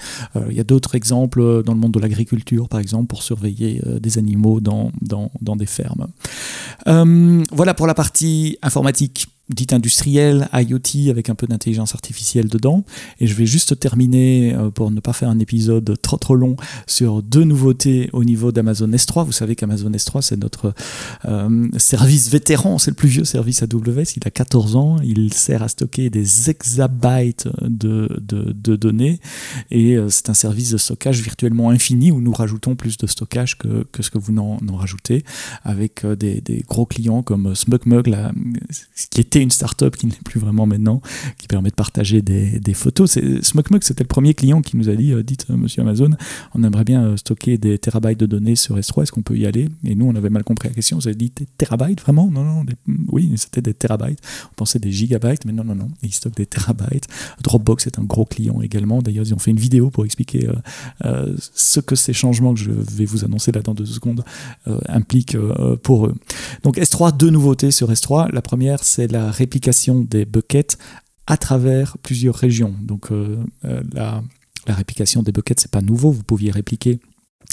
il 0.49 0.57
y 0.57 0.61
a 0.61 0.65
d'autres 0.65 0.95
exemples 0.95 1.63
dans 1.65 1.75
le 1.75 1.81
monde 1.81 1.93
de 1.93 2.01
l'agriculture, 2.01 2.69
par 2.69 2.81
exemple, 2.81 3.07
pour 3.07 3.23
surveiller 3.23 3.81
des 4.01 4.19
animaux 4.19 4.61
dans 4.61 4.93
des 5.57 5.67
fermes. 5.67 6.09
voilà 6.87 7.75
pour 7.75 7.87
la 7.87 7.95
partie 7.95 8.59
informatique 8.63 9.29
dite 9.51 9.73
industrielle, 9.73 10.49
IoT, 10.53 11.11
avec 11.11 11.31
un 11.31 11.35
peu 11.35 11.47
d'intelligence 11.47 11.95
artificielle 11.95 12.49
dedans. 12.49 12.85
Et 13.21 13.27
je 13.27 13.35
vais 13.35 13.47
juste 13.47 13.79
terminer, 13.79 14.55
euh, 14.55 14.71
pour 14.71 14.91
ne 14.91 15.01
pas 15.01 15.13
faire 15.13 15.29
un 15.29 15.39
épisode 15.39 15.97
trop 16.03 16.17
trop 16.17 16.35
long, 16.35 16.57
sur 16.87 17.23
deux 17.23 17.45
nouveautés 17.45 18.11
au 18.13 18.25
niveau 18.25 18.53
d'Amazon 18.53 18.89
S3. 18.89 19.25
Vous 19.25 19.33
savez 19.33 19.57
qu'Amazon 19.57 19.91
S3, 19.91 20.23
c'est 20.23 20.37
notre 20.37 20.75
euh, 21.25 21.69
service 21.79 22.29
vétéran, 22.29 22.79
c'est 22.79 22.91
le 22.91 22.97
plus 22.97 23.09
vieux 23.09 23.25
service 23.25 23.63
AWS, 23.63 24.17
il 24.17 24.27
a 24.27 24.31
14 24.31 24.77
ans, 24.77 24.97
il 25.03 25.33
sert 25.33 25.63
à 25.63 25.69
stocker 25.69 26.11
des 26.11 26.51
exabytes 26.51 27.49
de, 27.63 28.09
de, 28.21 28.77
données, 28.77 29.21
et 29.71 29.97
euh, 29.97 30.09
c'est 30.09 30.31
un 30.31 30.35
service 30.35 30.71
de 30.71 30.79
stockage 30.79 31.21
virtuellement 31.23 31.71
infini 31.71 32.13
où 32.13 32.21
nous 32.21 32.33
rajoutons 32.33 32.77
plus 32.77 32.97
de 32.99 33.07
stockage 33.07 33.57
que, 33.59 33.87
que 33.91 34.03
ce 34.03 34.11
que 34.11 34.19
vous 34.19 34.33
n'en 34.33 34.59
rajoutez, 34.77 35.25
avec 35.65 36.05
des, 36.07 36.41
des, 36.41 36.65
gros 36.69 36.87
clients 36.87 37.23
comme 37.23 37.55
SmugMug, 37.55 38.15
qui 39.11 39.21
était 39.21 39.38
une 39.43 39.51
startup 39.51 39.97
qui 39.97 40.07
n'est 40.07 40.15
plus 40.25 40.41
vraiment 40.41 40.67
maintenant, 40.67 41.01
qui 41.39 41.47
permet 41.47 41.71
de 41.71 41.75
partager 41.75 42.23
des, 42.23 42.61
des 42.61 42.75
photos. 42.75 43.19
SmokeMug, 43.43 43.83
c'était 43.83 44.05
le 44.05 44.09
premier 44.09 44.35
client 44.35 44.63
qui 44.63 44.77
nous 44.77 44.89
a 44.89 44.95
dit, 44.95 45.13
euh, 45.13 45.23
dites 45.23 45.47
euh, 45.51 45.57
monsieur 45.57 45.83
Amazon, 45.83 46.11
on 46.55 46.63
aimerait 46.63 46.85
bien 46.85 47.05
euh, 47.05 47.17
stocker 47.17 47.59
des 47.59 47.79
terabytes 47.79 48.19
de 48.19 48.27
données 48.27 48.57
sur 48.57 48.77
S3, 48.79 49.03
est-ce 49.03 49.13
qu'on 49.13 49.23
peut 49.23 49.37
y 49.37 49.47
aller? 49.47 49.69
Et 49.85 49.95
nous, 49.95 50.07
on 50.07 50.15
avait 50.15 50.31
mal 50.31 50.45
compris 50.45 50.69
la 50.69 50.75
question, 50.75 50.99
vous 50.99 51.09
avez 51.09 51.17
dit 51.17 51.33
terabytes 51.57 52.01
vraiment? 52.01 52.31
Non, 52.31 52.45
non, 52.45 52.65
oui, 53.09 53.31
c'était 53.37 53.63
des 53.63 53.75
terabytes. 53.75 54.21
On 54.53 54.55
pensait 54.55 54.79
des 54.79 54.93
gigabytes, 54.93 55.45
mais 55.45 55.53
non, 55.53 55.65
non, 55.65 55.75
non, 55.75 55.89
ils 56.03 56.13
stockent 56.13 56.37
des 56.37 56.47
terabytes. 56.47 57.07
Dropbox 57.43 57.87
est 57.87 57.99
un 57.99 58.05
gros 58.05 58.25
client 58.25 58.61
également. 58.63 59.03
D'ailleurs, 59.03 59.25
ils 59.27 59.35
ont 59.35 59.39
fait 59.39 59.51
une 59.51 59.59
vidéo 59.59 59.91
pour 59.91 60.05
expliquer 60.05 60.49
ce 61.53 61.81
que 61.81 61.97
ces 61.97 62.13
changements 62.13 62.55
que 62.55 62.61
je 62.61 62.71
vais 62.71 63.05
vous 63.05 63.25
annoncer 63.25 63.53
là 63.53 63.61
dans 63.63 63.75
deux 63.75 63.87
secondes 63.87 64.25
impliquent 64.89 65.37
pour 65.83 66.07
eux. 66.07 66.15
Donc 66.63 66.77
S3, 66.79 67.17
deux 67.17 67.31
nouveautés 67.31 67.71
sur 67.71 67.91
S3. 67.91 68.33
La 68.33 68.43
première, 68.43 68.85
c'est 68.85 69.11
la 69.11 69.31
réplication 69.31 70.01
des 70.01 70.25
buckets 70.25 70.79
à 71.27 71.37
travers 71.37 71.97
plusieurs 71.99 72.35
régions. 72.35 72.75
Donc 72.81 73.13
euh, 73.13 73.37
euh, 73.65 73.83
la, 73.93 74.23
la 74.67 74.75
réplication 74.75 75.23
des 75.23 75.33
buckets, 75.33 75.61
c'est 75.61 75.71
pas 75.71 75.83
nouveau, 75.83 76.11
vous 76.11 76.23
pouviez 76.23 76.51
répliquer 76.51 77.01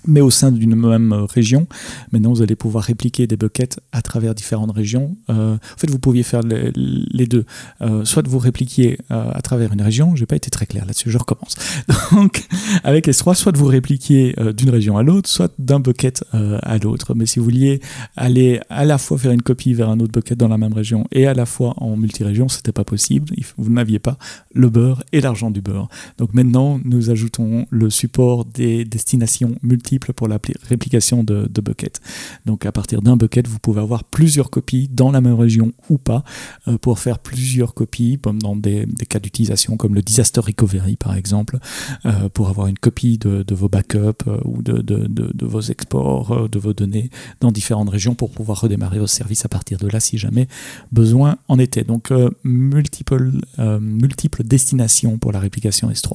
mais 0.08 0.22
au 0.22 0.30
sein 0.30 0.52
d'une 0.52 0.76
même 0.76 1.14
région. 1.14 1.68
Maintenant, 2.12 2.32
vous 2.32 2.42
allez 2.42 2.56
pouvoir 2.56 2.84
répliquer 2.84 3.28
des 3.28 3.38
buckets 3.38 3.80
à 3.92 4.02
travers 4.02 4.36
différentes 4.36 4.72
régions. 4.72 5.18
Euh, 5.30 5.56
en 5.56 5.78
fait, 5.78 5.90
vous 5.90 6.00
pouviez 6.00 6.24
faire 6.24 6.42
les, 6.42 7.28
deux. 7.28 7.46
Euh, 7.82 8.06
soit 8.06 8.28
vous 8.28 8.40
répliquiez 8.40 9.00
euh, 9.12 9.32
à 9.34 9.42
travers 9.42 9.74
une 9.74 9.82
région, 9.82 10.16
je 10.16 10.22
n'ai 10.22 10.26
pas 10.26 10.36
été 10.36 10.50
très 10.50 10.66
clair 10.66 10.86
là-dessus, 10.86 11.10
je 11.10 11.18
recommence. 11.18 11.56
Donc, 12.12 12.44
avec 12.84 13.08
S3, 13.08 13.36
soit 13.36 13.56
vous 13.56 13.66
répliquiez 13.66 14.36
d'une 14.56 14.70
région 14.70 14.98
à 14.98 15.04
l'autre, 15.04 15.30
soit 15.30 15.54
d'un 15.60 15.80
bucket 15.80 16.24
à 16.34 16.78
l'autre. 16.78 17.14
Mais 17.16 17.26
si 17.26 17.40
vous 17.40 17.46
vouliez 17.46 17.82
aller 18.16 18.60
à 18.70 18.86
la 18.86 18.98
fois 18.98 19.18
faire 19.18 19.32
une 19.32 19.42
copie 19.42 19.74
vers 19.74 19.90
un 19.90 20.00
autre 20.00 20.12
bucket 20.12 20.38
dans 20.38 20.48
la 20.48 20.58
même 20.58 20.74
région 20.74 21.06
et 21.12 21.28
à 21.28 21.34
la 21.34 21.46
fois 21.46 21.74
en 21.78 21.96
multi-région, 21.96 22.48
ce 22.48 22.58
n'était 22.58 22.72
pas 22.72 22.84
possible. 22.84 23.34
Vous 23.58 23.72
n'aviez 23.72 24.00
pas 24.00 24.18
le 24.54 24.70
beurre 24.70 25.04
et 25.12 25.22
l'argent 25.22 25.52
du 25.52 25.62
beurre. 25.62 25.90
Donc 26.18 26.34
maintenant, 26.34 26.80
nous 26.84 27.10
ajoutons 27.10 27.66
le 27.70 27.90
support 27.90 28.46
des 28.46 28.86
destinations 28.86 29.56
multi 29.62 29.75
pour 30.16 30.28
la 30.28 30.40
réplication 30.68 31.24
de, 31.24 31.62
buckets. 31.62 32.00
Donc 32.46 32.66
à 32.66 32.72
partir 32.72 33.02
d'un 33.02 33.18
bucket, 33.18 33.48
vous 33.48 33.60
pouvez 33.60 33.82
avoir 33.82 34.04
plusieurs 34.04 34.50
copies 34.50 34.88
dans 34.88 35.12
la 35.12 35.22
même 35.22 35.36
région 35.36 35.72
ou 35.90 35.98
pas 35.98 36.24
euh, 36.68 36.78
pour 36.78 37.00
faire 37.00 37.20
plusieurs 37.20 37.74
copies, 37.74 38.20
comme 38.22 38.42
dans 38.42 38.56
des, 38.56 38.88
cas 39.10 39.20
d'utilisation 39.20 39.78
comme 39.78 39.96
le 39.96 40.02
disaster 40.02 40.42
recovery 40.42 40.96
par 40.96 41.16
exemple, 41.16 41.60
euh, 42.06 42.30
pour 42.30 42.50
avoir 42.50 42.68
une 42.68 42.78
copie 42.78 43.18
de, 43.18 43.56
vos 43.56 43.70
backups 43.70 44.28
euh, 44.28 44.38
ou 44.44 44.62
de, 44.62 44.82
de, 44.82 45.46
vos 45.46 45.62
exports 45.62 46.50
de 46.50 46.60
vos 46.60 46.74
données 46.74 47.10
dans 47.40 47.52
différentes 47.52 47.90
régions 47.90 48.16
pour 48.16 48.32
pouvoir 48.32 48.62
redémarrer 48.62 49.00
vos 49.00 49.08
services 49.08 49.46
à 49.46 49.50
partir 49.50 49.78
de 49.78 49.88
là 49.88 50.00
si 50.00 50.18
jamais 50.18 50.48
besoin 50.92 51.38
en 51.48 51.60
était. 51.60 51.84
Donc 51.84 52.12
multiple, 52.44 53.32
multiples 53.80 54.44
destinations 54.44 55.18
pour 55.18 55.32
la 55.32 55.40
réplication 55.40 55.90
S3. 55.90 56.14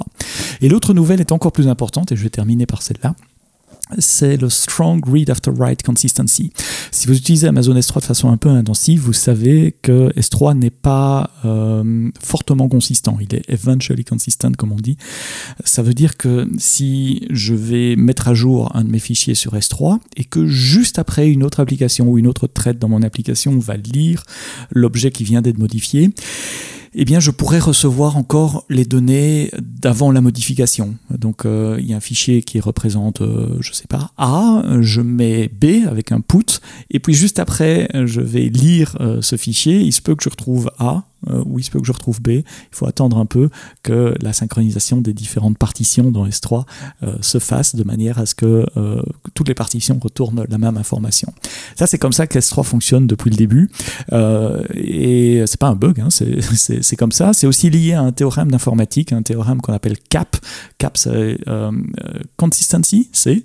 Et 0.60 0.68
l'autre 0.68 0.94
nouvelle 0.94 1.20
est 1.20 1.32
encore 1.32 1.52
plus 1.52 1.68
importante 1.68 2.12
et 2.12 2.16
je 2.16 2.22
vais 2.22 2.30
terminer 2.30 2.66
par 2.66 2.82
celle-là 2.82 3.14
c'est 3.98 4.36
le 4.36 4.48
Strong 4.48 5.04
Read 5.06 5.30
After 5.30 5.50
Write 5.50 5.82
Consistency. 5.82 6.52
Si 6.90 7.06
vous 7.06 7.16
utilisez 7.16 7.46
Amazon 7.46 7.74
S3 7.74 8.00
de 8.00 8.04
façon 8.04 8.30
un 8.30 8.36
peu 8.36 8.48
intensive, 8.48 9.00
vous 9.00 9.12
savez 9.12 9.74
que 9.82 10.12
S3 10.16 10.56
n'est 10.56 10.70
pas 10.70 11.30
euh, 11.44 12.10
fortement 12.20 12.68
consistant. 12.68 13.18
Il 13.20 13.34
est 13.34 13.48
eventually 13.48 14.04
consistent, 14.04 14.56
comme 14.56 14.72
on 14.72 14.76
dit. 14.76 14.96
Ça 15.64 15.82
veut 15.82 15.94
dire 15.94 16.16
que 16.16 16.48
si 16.58 17.26
je 17.30 17.54
vais 17.54 17.96
mettre 17.96 18.28
à 18.28 18.34
jour 18.34 18.74
un 18.74 18.84
de 18.84 18.90
mes 18.90 18.98
fichiers 18.98 19.34
sur 19.34 19.54
S3 19.54 19.98
et 20.16 20.24
que 20.24 20.46
juste 20.46 20.98
après 20.98 21.28
une 21.28 21.42
autre 21.42 21.60
application 21.60 22.08
ou 22.08 22.18
une 22.18 22.26
autre 22.26 22.46
traite 22.46 22.78
dans 22.78 22.88
mon 22.88 23.02
application 23.02 23.58
va 23.58 23.76
lire 23.76 24.24
l'objet 24.70 25.10
qui 25.10 25.24
vient 25.24 25.42
d'être 25.42 25.58
modifié, 25.58 26.10
eh 26.92 27.04
bien, 27.04 27.20
je 27.20 27.30
pourrais 27.30 27.60
recevoir 27.60 28.16
encore 28.16 28.64
les 28.68 28.84
données 28.84 29.50
d'avant 29.60 30.10
la 30.10 30.20
modification. 30.20 30.96
Donc, 31.10 31.44
euh, 31.44 31.76
il 31.78 31.86
y 31.86 31.94
a 31.94 31.96
un 31.96 32.00
fichier 32.00 32.42
qui 32.42 32.58
représente, 32.58 33.20
euh, 33.20 33.56
je 33.60 33.72
sais 33.72 33.86
pas, 33.88 34.10
A, 34.16 34.62
je 34.80 35.00
mets 35.00 35.48
B 35.48 35.86
avec 35.86 36.10
un 36.10 36.20
put, 36.20 36.60
et 36.90 36.98
puis 36.98 37.14
juste 37.14 37.38
après, 37.38 37.88
je 38.06 38.20
vais 38.20 38.48
lire 38.48 38.96
euh, 39.00 39.22
ce 39.22 39.36
fichier. 39.36 39.80
Il 39.80 39.92
se 39.92 40.02
peut 40.02 40.16
que 40.16 40.24
je 40.24 40.30
retrouve 40.30 40.70
A, 40.78 41.04
euh, 41.28 41.42
ou 41.46 41.58
il 41.58 41.62
se 41.62 41.70
peut 41.70 41.80
que 41.80 41.86
je 41.86 41.92
retrouve 41.92 42.20
B. 42.20 42.28
Il 42.28 42.44
faut 42.70 42.86
attendre 42.86 43.18
un 43.18 43.26
peu 43.26 43.50
que 43.82 44.14
la 44.20 44.32
synchronisation 44.32 45.00
des 45.00 45.12
différentes 45.12 45.58
partitions 45.58 46.10
dans 46.10 46.26
S3 46.26 46.64
euh, 47.02 47.16
se 47.20 47.38
fasse 47.38 47.74
de 47.74 47.84
manière 47.84 48.18
à 48.18 48.26
ce 48.26 48.34
que, 48.34 48.66
euh, 48.76 49.02
toutes 49.34 49.48
les 49.48 49.54
partitions 49.54 49.98
retournent 50.00 50.44
la 50.48 50.58
même 50.58 50.76
information. 50.76 51.32
Ça, 51.76 51.86
c'est 51.86 51.98
comme 51.98 52.12
ça 52.12 52.26
que 52.26 52.38
S3 52.38 52.64
fonctionne 52.64 53.06
depuis 53.06 53.30
le 53.30 53.36
début. 53.36 53.70
et 54.74 55.44
c'est 55.46 55.60
pas 55.60 55.68
un 55.68 55.76
bug, 55.76 56.00
hein, 56.00 56.08
c'est 56.10 56.96
comme 56.96 57.12
ça. 57.12 57.32
C'est 57.32 57.46
aussi 57.46 57.70
lié 57.70 57.94
à 57.94 58.02
un 58.02 58.12
théorème 58.12 58.50
d'informatique, 58.50 59.12
un 59.12 59.22
théorème 59.22 59.60
qu'on 59.60 59.72
appelle 59.72 59.98
CAP. 59.98 60.36
CAP, 60.78 60.96
c'est 60.96 61.38
Consistency, 62.36 63.08
c'est 63.12 63.44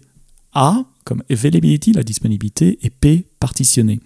A 0.53 0.85
comme 1.05 1.23
availability, 1.29 1.93
la 1.93 2.03
disponibilité, 2.03 2.79
et 2.81 2.89
P, 2.89 3.25
partitionné. 3.45 3.99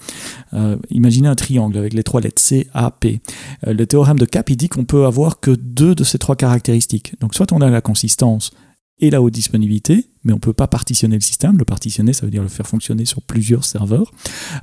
Euh, 0.54 0.75
imaginez 0.89 1.30
un 1.30 1.36
triangle 1.36 1.78
avec 1.78 1.93
les 1.93 2.04
trois 2.04 2.19
lettres 2.19 2.41
C, 2.41 2.67
A, 2.73 2.91
P. 2.91 3.21
Euh, 3.65 3.73
le 3.73 3.86
théorème 3.88 4.19
de 4.19 4.25
Cap, 4.25 4.49
il 4.49 4.58
dit 4.58 4.67
qu'on 4.67 4.84
peut 4.84 5.06
avoir 5.06 5.39
que 5.39 5.52
deux 5.52 5.95
de 5.95 6.04
ces 6.04 6.17
trois 6.17 6.36
caractéristiques. 6.36 7.15
Donc 7.21 7.36
soit 7.36 7.54
on 7.54 7.62
a 7.62 7.69
la 7.69 7.80
consistance 7.80 8.52
et 8.99 9.10
la 9.10 9.21
haute 9.21 9.34
disponibilité, 9.34 10.10
mais 10.25 10.34
on 10.34 10.36
ne 10.36 10.41
peut 10.41 10.52
pas 10.54 10.67
partitionner 10.67 11.15
le 11.15 11.21
système. 11.21 11.58
Le 11.58 11.63
partitionner, 11.63 12.12
ça 12.12 12.25
veut 12.25 12.32
dire 12.32 12.41
le 12.41 12.49
faire 12.49 12.67
fonctionner 12.67 13.06
sur 13.06 13.21
plusieurs 13.21 13.63
serveurs. 13.63 14.12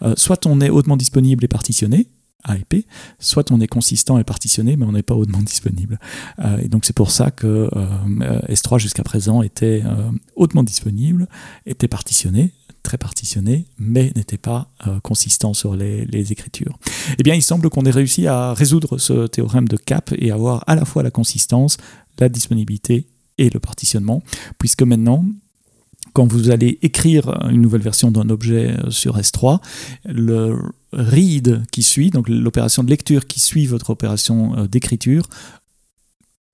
Euh, 0.02 0.12
soit 0.18 0.44
on 0.44 0.60
est 0.60 0.68
hautement 0.68 0.98
disponible 0.98 1.42
et 1.42 1.48
partitionné, 1.48 2.08
a 2.44 2.56
et 2.56 2.64
P, 2.68 2.86
soit 3.18 3.50
on 3.50 3.60
est 3.62 3.66
consistant 3.66 4.18
et 4.18 4.24
partitionné, 4.24 4.76
mais 4.76 4.84
on 4.84 4.92
n'est 4.92 5.02
pas 5.02 5.14
hautement 5.14 5.42
disponible. 5.42 5.98
Euh, 6.38 6.58
et 6.58 6.68
donc 6.68 6.84
c'est 6.84 6.94
pour 6.94 7.10
ça 7.10 7.30
que 7.30 7.70
euh, 7.74 8.40
S3 8.48 8.78
jusqu'à 8.78 9.02
présent 9.02 9.40
était 9.42 9.82
hautement 10.36 10.62
disponible, 10.62 11.28
était 11.64 11.88
partitionné, 11.88 12.52
très 12.86 12.98
partitionné, 12.98 13.66
mais 13.78 14.12
n'était 14.14 14.38
pas 14.38 14.70
consistant 15.02 15.54
sur 15.54 15.74
les, 15.74 16.04
les, 16.06 16.30
écritures. 16.30 16.78
Eh 17.18 17.22
bien, 17.24 17.34
il 17.34 17.42
semble 17.42 17.68
qu'on 17.68 17.84
ait 17.84 17.90
réussi 17.90 18.28
à 18.28 18.54
résoudre 18.54 18.96
ce 18.98 19.26
théorème 19.26 19.66
de 19.66 19.76
CAP 19.76 20.14
et 20.16 20.30
avoir 20.30 20.62
à 20.68 20.76
la 20.76 20.84
fois 20.84 21.02
la 21.02 21.10
consistance, 21.10 21.78
la 22.20 22.28
disponibilité 22.28 23.08
et 23.38 23.50
le 23.50 23.58
partitionnement, 23.58 24.22
puisque 24.58 24.82
maintenant, 24.82 25.24
quand 26.12 26.26
vous 26.26 26.50
allez 26.50 26.78
écrire 26.82 27.36
une 27.50 27.60
nouvelle 27.60 27.82
version 27.82 28.12
d'un 28.12 28.30
objet 28.30 28.76
sur 28.88 29.18
S3, 29.18 29.58
le 30.04 30.56
read 30.92 31.64
qui 31.72 31.82
suit, 31.82 32.10
donc 32.10 32.28
l'opération 32.28 32.84
de 32.84 32.90
lecture 32.90 33.26
qui 33.26 33.40
suit 33.40 33.66
votre 33.66 33.90
opération 33.90 34.66
d'écriture, 34.66 35.28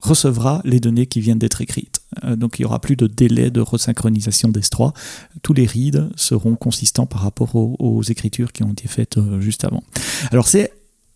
recevra 0.00 0.62
les 0.64 0.80
données 0.80 1.06
qui 1.06 1.20
viennent 1.20 1.38
d'être 1.38 1.60
écrites. 1.60 2.01
Euh, 2.24 2.36
donc 2.36 2.58
il 2.58 2.62
n'y 2.62 2.66
aura 2.66 2.80
plus 2.80 2.96
de 2.96 3.06
délai 3.06 3.50
de 3.50 3.60
resynchronisation 3.60 4.48
d'S3. 4.48 4.92
Tous 5.42 5.52
les 5.52 5.66
reads 5.66 6.10
seront 6.16 6.56
consistants 6.56 7.06
par 7.06 7.20
rapport 7.22 7.54
aux, 7.56 7.76
aux 7.78 8.02
écritures 8.02 8.52
qui 8.52 8.62
ont 8.62 8.72
été 8.72 8.88
faites 8.88 9.18
euh, 9.18 9.40
juste 9.40 9.64
avant. 9.64 9.82
Alors 10.30 10.48
c'est 10.48 10.72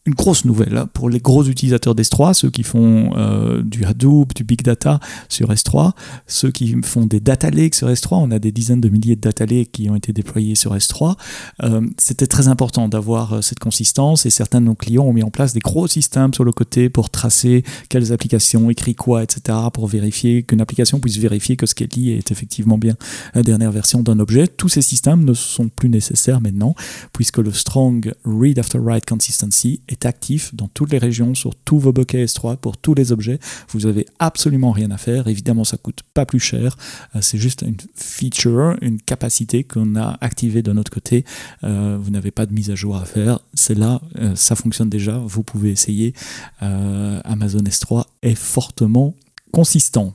une 0.07 0.15
grosse 0.15 0.45
nouvelle 0.45 0.77
hein, 0.77 0.89
pour 0.93 1.11
les 1.11 1.19
gros 1.19 1.45
utilisateurs 1.45 1.95
d'S3, 1.95 2.33
ceux 2.33 2.51
qui 2.51 2.63
font 2.63 3.11
euh, 3.17 3.63
du 3.63 3.85
Hadoop, 3.85 4.35
du 4.35 4.45
Big 4.45 4.63
Data 4.63 5.01
sur 5.29 5.51
S3, 5.51 5.93
ceux 6.27 6.51
qui 6.51 6.77
font 6.83 7.07
des 7.07 7.21
data 7.21 7.51
lakes 7.51 7.75
sur 7.75 7.89
S3. 7.89 8.19
On 8.23 8.31
a 8.31 8.39
des 8.39 8.53
dizaines 8.53 8.81
de 8.81 8.89
milliers 8.89 9.17
de 9.17 9.21
data 9.21 9.45
lakes 9.45 9.73
qui 9.73 9.91
ont 9.91 9.97
été 9.97 10.13
déployés 10.13 10.55
sur 10.55 10.75
S3. 10.75 11.17
Euh, 11.65 11.81
c'était 11.99 12.29
très 12.29 12.47
important 12.47 12.89
d'avoir 12.89 13.35
euh, 13.35 13.41
cette 13.43 13.59
consistance 13.59 14.27
et 14.27 14.31
certains 14.31 14.61
de 14.61 14.67
nos 14.67 14.75
clients 14.77 15.05
ont 15.05 15.13
mis 15.13 15.25
en 15.25 15.31
place 15.31 15.53
des 15.53 15.61
gros 15.61 15.89
systèmes 15.89 16.33
sur 16.33 16.45
le 16.45 16.53
côté 16.53 16.89
pour 16.89 17.11
tracer 17.11 17.65
quelles 17.89 18.13
applications 18.13 18.71
écrit 18.71 18.95
quoi, 18.95 19.25
etc. 19.25 19.59
pour 19.73 19.89
vérifier 19.89 20.45
qu'une 20.45 20.61
application 20.61 21.01
puisse 21.01 21.19
vérifier 21.19 21.57
que 21.57 21.67
ce 21.67 21.75
qu'elle 21.75 21.89
lit 21.97 22.13
est 22.13 22.31
effectivement 22.31 22.79
bien 22.79 22.95
la 23.35 23.43
dernière 23.43 23.73
version 23.73 24.03
d'un 24.03 24.21
objet. 24.21 24.47
Tous 24.47 24.69
ces 24.69 24.83
systèmes 24.83 25.25
ne 25.25 25.35
sont 25.35 25.69
plus 25.69 25.89
nécessaires 25.89 26.41
maintenant 26.41 26.77
puisque 27.13 27.39
le 27.39 27.53
Strong 27.53 28.15
Read 28.25 28.59
After 28.61 28.79
Write 28.79 29.07
Consistency 29.07 29.81
est 29.89 29.96
actif 30.05 30.55
dans 30.55 30.69
toutes 30.69 30.93
les 30.93 30.99
régions, 30.99 31.35
sur 31.35 31.55
tous 31.55 31.79
vos 31.79 31.93
bokeh 31.93 32.25
S3, 32.25 32.57
pour 32.57 32.77
tous 32.77 32.95
les 32.95 33.13
objets. 33.13 33.39
Vous 33.71 33.87
avez 33.87 34.07
absolument 34.19 34.73
rien 34.73 34.91
à 34.91 34.99
faire. 34.99 35.29
Évidemment, 35.29 35.65
ça 35.65 35.77
coûte 35.77 36.01
pas 36.15 36.27
plus 36.27 36.41
cher. 36.41 36.77
Euh, 37.15 37.21
c'est 37.23 37.39
juste 37.39 37.63
une 37.63 37.77
feature, 37.95 38.77
une 38.83 39.01
capacité 39.01 39.65
qu'on 39.65 39.97
a 39.97 40.19
activée 40.21 40.63
de 40.63 40.73
notre 40.73 40.91
côté. 40.91 41.25
Euh, 41.65 41.99
vous 42.01 42.11
n'avez 42.11 42.31
pas 42.31 42.47
de 42.47 42.53
mise 42.53 42.71
à 42.71 42.75
jour 42.75 42.97
à 42.97 43.05
faire. 43.05 43.41
C'est 43.55 43.77
là, 43.77 44.01
euh, 44.19 44.35
ça 44.35 44.57
fonctionne 44.57 44.91
déjà. 44.91 45.19
Vous 45.19 45.43
pouvez 45.43 45.71
essayer. 45.71 46.15
Amazon 46.61 47.61
S3 47.61 48.05
est 48.23 48.35
fortement 48.35 49.15
consistant. 49.53 50.15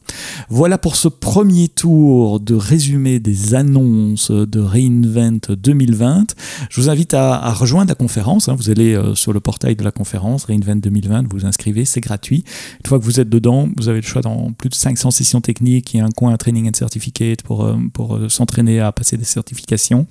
Voilà 0.49 0.77
pour 0.77 0.95
ce 0.95 1.07
premier 1.07 1.67
tour 1.67 2.39
de 2.39 2.53
résumé 2.53 3.19
des 3.19 3.55
annonces 3.55 4.29
de 4.29 4.59
Reinvent 4.59 5.55
2020. 5.55 6.35
Je 6.69 6.81
vous 6.81 6.89
invite 6.89 7.13
à, 7.13 7.51
rejoindre 7.53 7.89
la 7.89 7.95
conférence. 7.95 8.49
Hein. 8.49 8.55
Vous 8.55 8.69
allez 8.69 8.93
euh, 8.93 9.15
sur 9.15 9.33
le 9.33 9.39
portail 9.39 9.75
de 9.75 9.83
la 9.83 9.91
conférence 9.91 10.45
Reinvent 10.45 10.79
2020, 10.79 11.31
vous 11.31 11.45
inscrivez, 11.45 11.85
c'est 11.85 12.01
gratuit. 12.01 12.43
Une 12.83 12.87
fois 12.87 12.99
que 12.99 13.03
vous 13.03 13.19
êtes 13.19 13.29
dedans, 13.29 13.69
vous 13.77 13.89
avez 13.89 14.01
le 14.01 14.05
choix 14.05 14.21
dans 14.21 14.51
plus 14.51 14.69
de 14.69 14.75
500 14.75 15.11
sessions 15.11 15.41
techniques. 15.41 15.93
Il 15.93 15.97
y 15.97 15.99
a 16.01 16.05
un 16.05 16.11
coin 16.11 16.35
Training 16.37 16.67
and 16.69 16.77
Certificate 16.77 17.41
pour, 17.41 17.63
euh, 17.63 17.77
pour 17.93 18.15
euh, 18.15 18.29
s'entraîner 18.29 18.79
à 18.79 18.91
passer 18.91 19.17
des 19.17 19.25
certifications. 19.25 20.07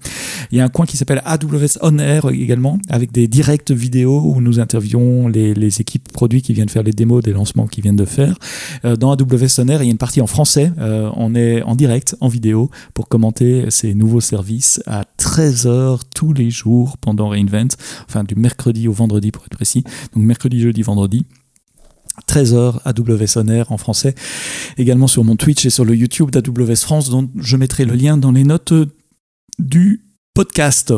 Il 0.50 0.58
y 0.58 0.60
a 0.60 0.64
un 0.64 0.68
coin 0.68 0.86
qui 0.86 0.96
s'appelle 0.96 1.22
AWS 1.24 1.78
On 1.82 1.98
Air 1.98 2.28
également, 2.30 2.78
avec 2.88 3.12
des 3.12 3.28
directs 3.28 3.70
vidéo 3.70 4.22
où 4.24 4.40
nous 4.40 4.58
interviewons 4.58 5.28
les, 5.28 5.54
les 5.54 5.80
équipes 5.80 6.10
produits 6.12 6.42
qui 6.42 6.52
viennent 6.52 6.68
faire 6.68 6.82
les 6.82 6.92
démos 6.92 7.22
des 7.22 7.32
lancements 7.32 7.66
qu'ils 7.66 7.82
viennent 7.82 7.96
de 7.96 8.04
faire. 8.04 8.36
AWS 9.12 9.60
il 9.60 9.68
y 9.68 9.72
a 9.72 9.82
une 9.82 9.98
partie 9.98 10.20
en 10.20 10.26
français. 10.26 10.72
Euh, 10.78 11.10
on 11.16 11.34
est 11.34 11.62
en 11.62 11.74
direct, 11.74 12.16
en 12.20 12.28
vidéo, 12.28 12.70
pour 12.94 13.08
commenter 13.08 13.70
ces 13.70 13.94
nouveaux 13.94 14.20
services 14.20 14.82
à 14.86 15.04
13h 15.18 16.00
tous 16.14 16.32
les 16.32 16.50
jours 16.50 16.96
pendant 16.98 17.28
Reinvent, 17.28 17.76
enfin 18.08 18.24
du 18.24 18.34
mercredi 18.34 18.88
au 18.88 18.92
vendredi 18.92 19.30
pour 19.30 19.44
être 19.44 19.56
précis. 19.56 19.84
Donc 20.14 20.24
mercredi, 20.24 20.60
jeudi, 20.60 20.82
vendredi. 20.82 21.26
13h 22.28 22.80
AWS 22.84 23.64
On 23.68 23.74
en 23.74 23.78
français, 23.78 24.14
également 24.76 25.06
sur 25.06 25.24
mon 25.24 25.36
Twitch 25.36 25.64
et 25.64 25.70
sur 25.70 25.84
le 25.84 25.94
YouTube 25.94 26.30
d'AWS 26.30 26.76
France, 26.76 27.10
dont 27.10 27.30
je 27.36 27.56
mettrai 27.56 27.84
le 27.84 27.94
lien 27.94 28.16
dans 28.16 28.32
les 28.32 28.44
notes 28.44 28.74
du 29.58 30.09
podcast. 30.34 30.94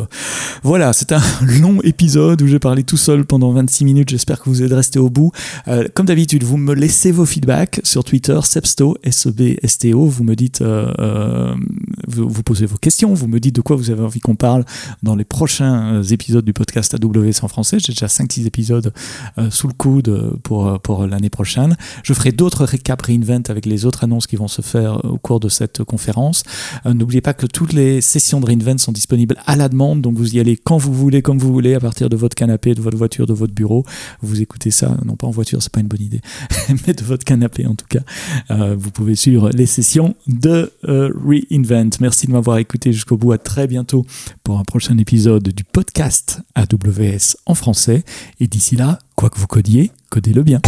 Voilà, 0.62 0.92
c'est 0.92 1.12
un 1.12 1.22
long 1.60 1.80
épisode 1.82 2.42
où 2.42 2.46
j'ai 2.46 2.58
parlé 2.58 2.84
tout 2.84 2.96
seul 2.96 3.24
pendant 3.24 3.52
26 3.52 3.84
minutes. 3.84 4.10
J'espère 4.10 4.40
que 4.40 4.48
vous 4.48 4.62
êtes 4.62 4.72
resté 4.72 4.98
au 4.98 5.10
bout. 5.10 5.32
Euh, 5.68 5.88
comme 5.94 6.06
d'habitude, 6.06 6.44
vous 6.44 6.58
me 6.58 6.74
laissez 6.74 7.12
vos 7.12 7.24
feedbacks 7.24 7.80
sur 7.82 8.04
Twitter, 8.04 8.38
Sebsto, 8.42 8.96
S-E-B-S-T-O. 9.02 10.06
Vous 10.06 10.24
me 10.24 10.34
dites, 10.34 10.60
euh, 10.60 10.92
euh, 10.98 11.54
vous, 12.06 12.42
posez 12.42 12.66
vos 12.66 12.76
questions, 12.76 13.14
vous 13.14 13.28
me 13.28 13.40
dites 13.40 13.54
de 13.54 13.60
quoi 13.60 13.76
vous 13.76 13.90
avez 13.90 14.02
envie 14.02 14.20
qu'on 14.20 14.36
parle 14.36 14.64
dans 15.02 15.16
les 15.16 15.24
prochains 15.24 16.02
épisodes 16.02 16.44
du 16.44 16.52
podcast 16.52 16.94
AWS 16.94 17.42
en 17.42 17.48
français. 17.48 17.78
J'ai 17.78 17.92
déjà 17.92 18.06
5-6 18.06 18.46
épisodes 18.46 18.92
sous 19.50 19.68
le 19.68 19.74
coude 19.74 20.38
pour, 20.42 20.80
pour 20.80 21.06
l'année 21.06 21.30
prochaine. 21.30 21.76
Je 22.02 22.12
ferai 22.14 22.32
d'autres 22.32 22.64
récaps 22.64 23.06
Reinvent 23.06 23.42
avec 23.48 23.66
les 23.66 23.84
autres 23.84 24.04
annonces 24.04 24.26
qui 24.26 24.36
vont 24.36 24.48
se 24.48 24.62
faire 24.62 25.04
au 25.04 25.18
cours 25.18 25.40
de 25.40 25.48
cette 25.48 25.84
conférence. 25.84 26.42
N'oubliez 26.84 27.20
pas 27.20 27.34
que 27.34 27.46
toutes 27.46 27.72
les 27.72 28.00
sessions 28.00 28.40
de 28.40 28.46
Reinvent 28.46 28.78
sont 28.78 28.92
disponibles 28.92 29.36
à 29.46 29.56
la 29.56 29.68
demande, 29.68 30.00
donc 30.00 30.16
vous 30.16 30.34
y 30.36 30.40
allez 30.40 30.56
quand 30.56 30.78
vous 30.78 30.92
voulez, 30.92 31.22
comme 31.22 31.38
vous 31.38 31.52
voulez, 31.52 31.74
à 31.74 31.80
partir 31.80 32.08
de 32.08 32.16
votre 32.16 32.34
canapé, 32.34 32.74
de 32.74 32.80
votre 32.80 32.96
voiture, 32.96 33.26
de 33.26 33.32
votre 33.32 33.54
bureau. 33.54 33.84
Vous 34.20 34.40
écoutez 34.40 34.70
ça, 34.70 34.96
non 35.04 35.16
pas 35.16 35.26
en 35.26 35.30
voiture, 35.30 35.62
c'est 35.62 35.72
pas 35.72 35.80
une 35.80 35.88
bonne 35.88 36.02
idée, 36.02 36.20
mais 36.86 36.94
de 36.94 37.02
votre 37.02 37.24
canapé 37.24 37.66
en 37.66 37.74
tout 37.74 37.86
cas. 37.88 38.00
Euh, 38.50 38.74
vous 38.78 38.90
pouvez 38.90 39.14
suivre 39.14 39.50
les 39.50 39.66
sessions 39.66 40.14
de 40.26 40.72
euh, 40.88 41.10
Reinvent. 41.24 41.91
Merci 42.00 42.26
de 42.26 42.32
m'avoir 42.32 42.58
écouté 42.58 42.92
jusqu'au 42.92 43.16
bout. 43.16 43.32
À 43.32 43.38
très 43.38 43.66
bientôt 43.66 44.04
pour 44.42 44.58
un 44.58 44.64
prochain 44.64 44.96
épisode 44.98 45.48
du 45.48 45.64
podcast 45.64 46.40
AWS 46.54 47.36
en 47.46 47.54
français. 47.54 48.04
Et 48.40 48.46
d'ici 48.46 48.76
là, 48.76 48.98
quoi 49.16 49.30
que 49.30 49.38
vous 49.38 49.46
codiez, 49.46 49.90
codez-le 50.10 50.42
bien. 50.42 50.60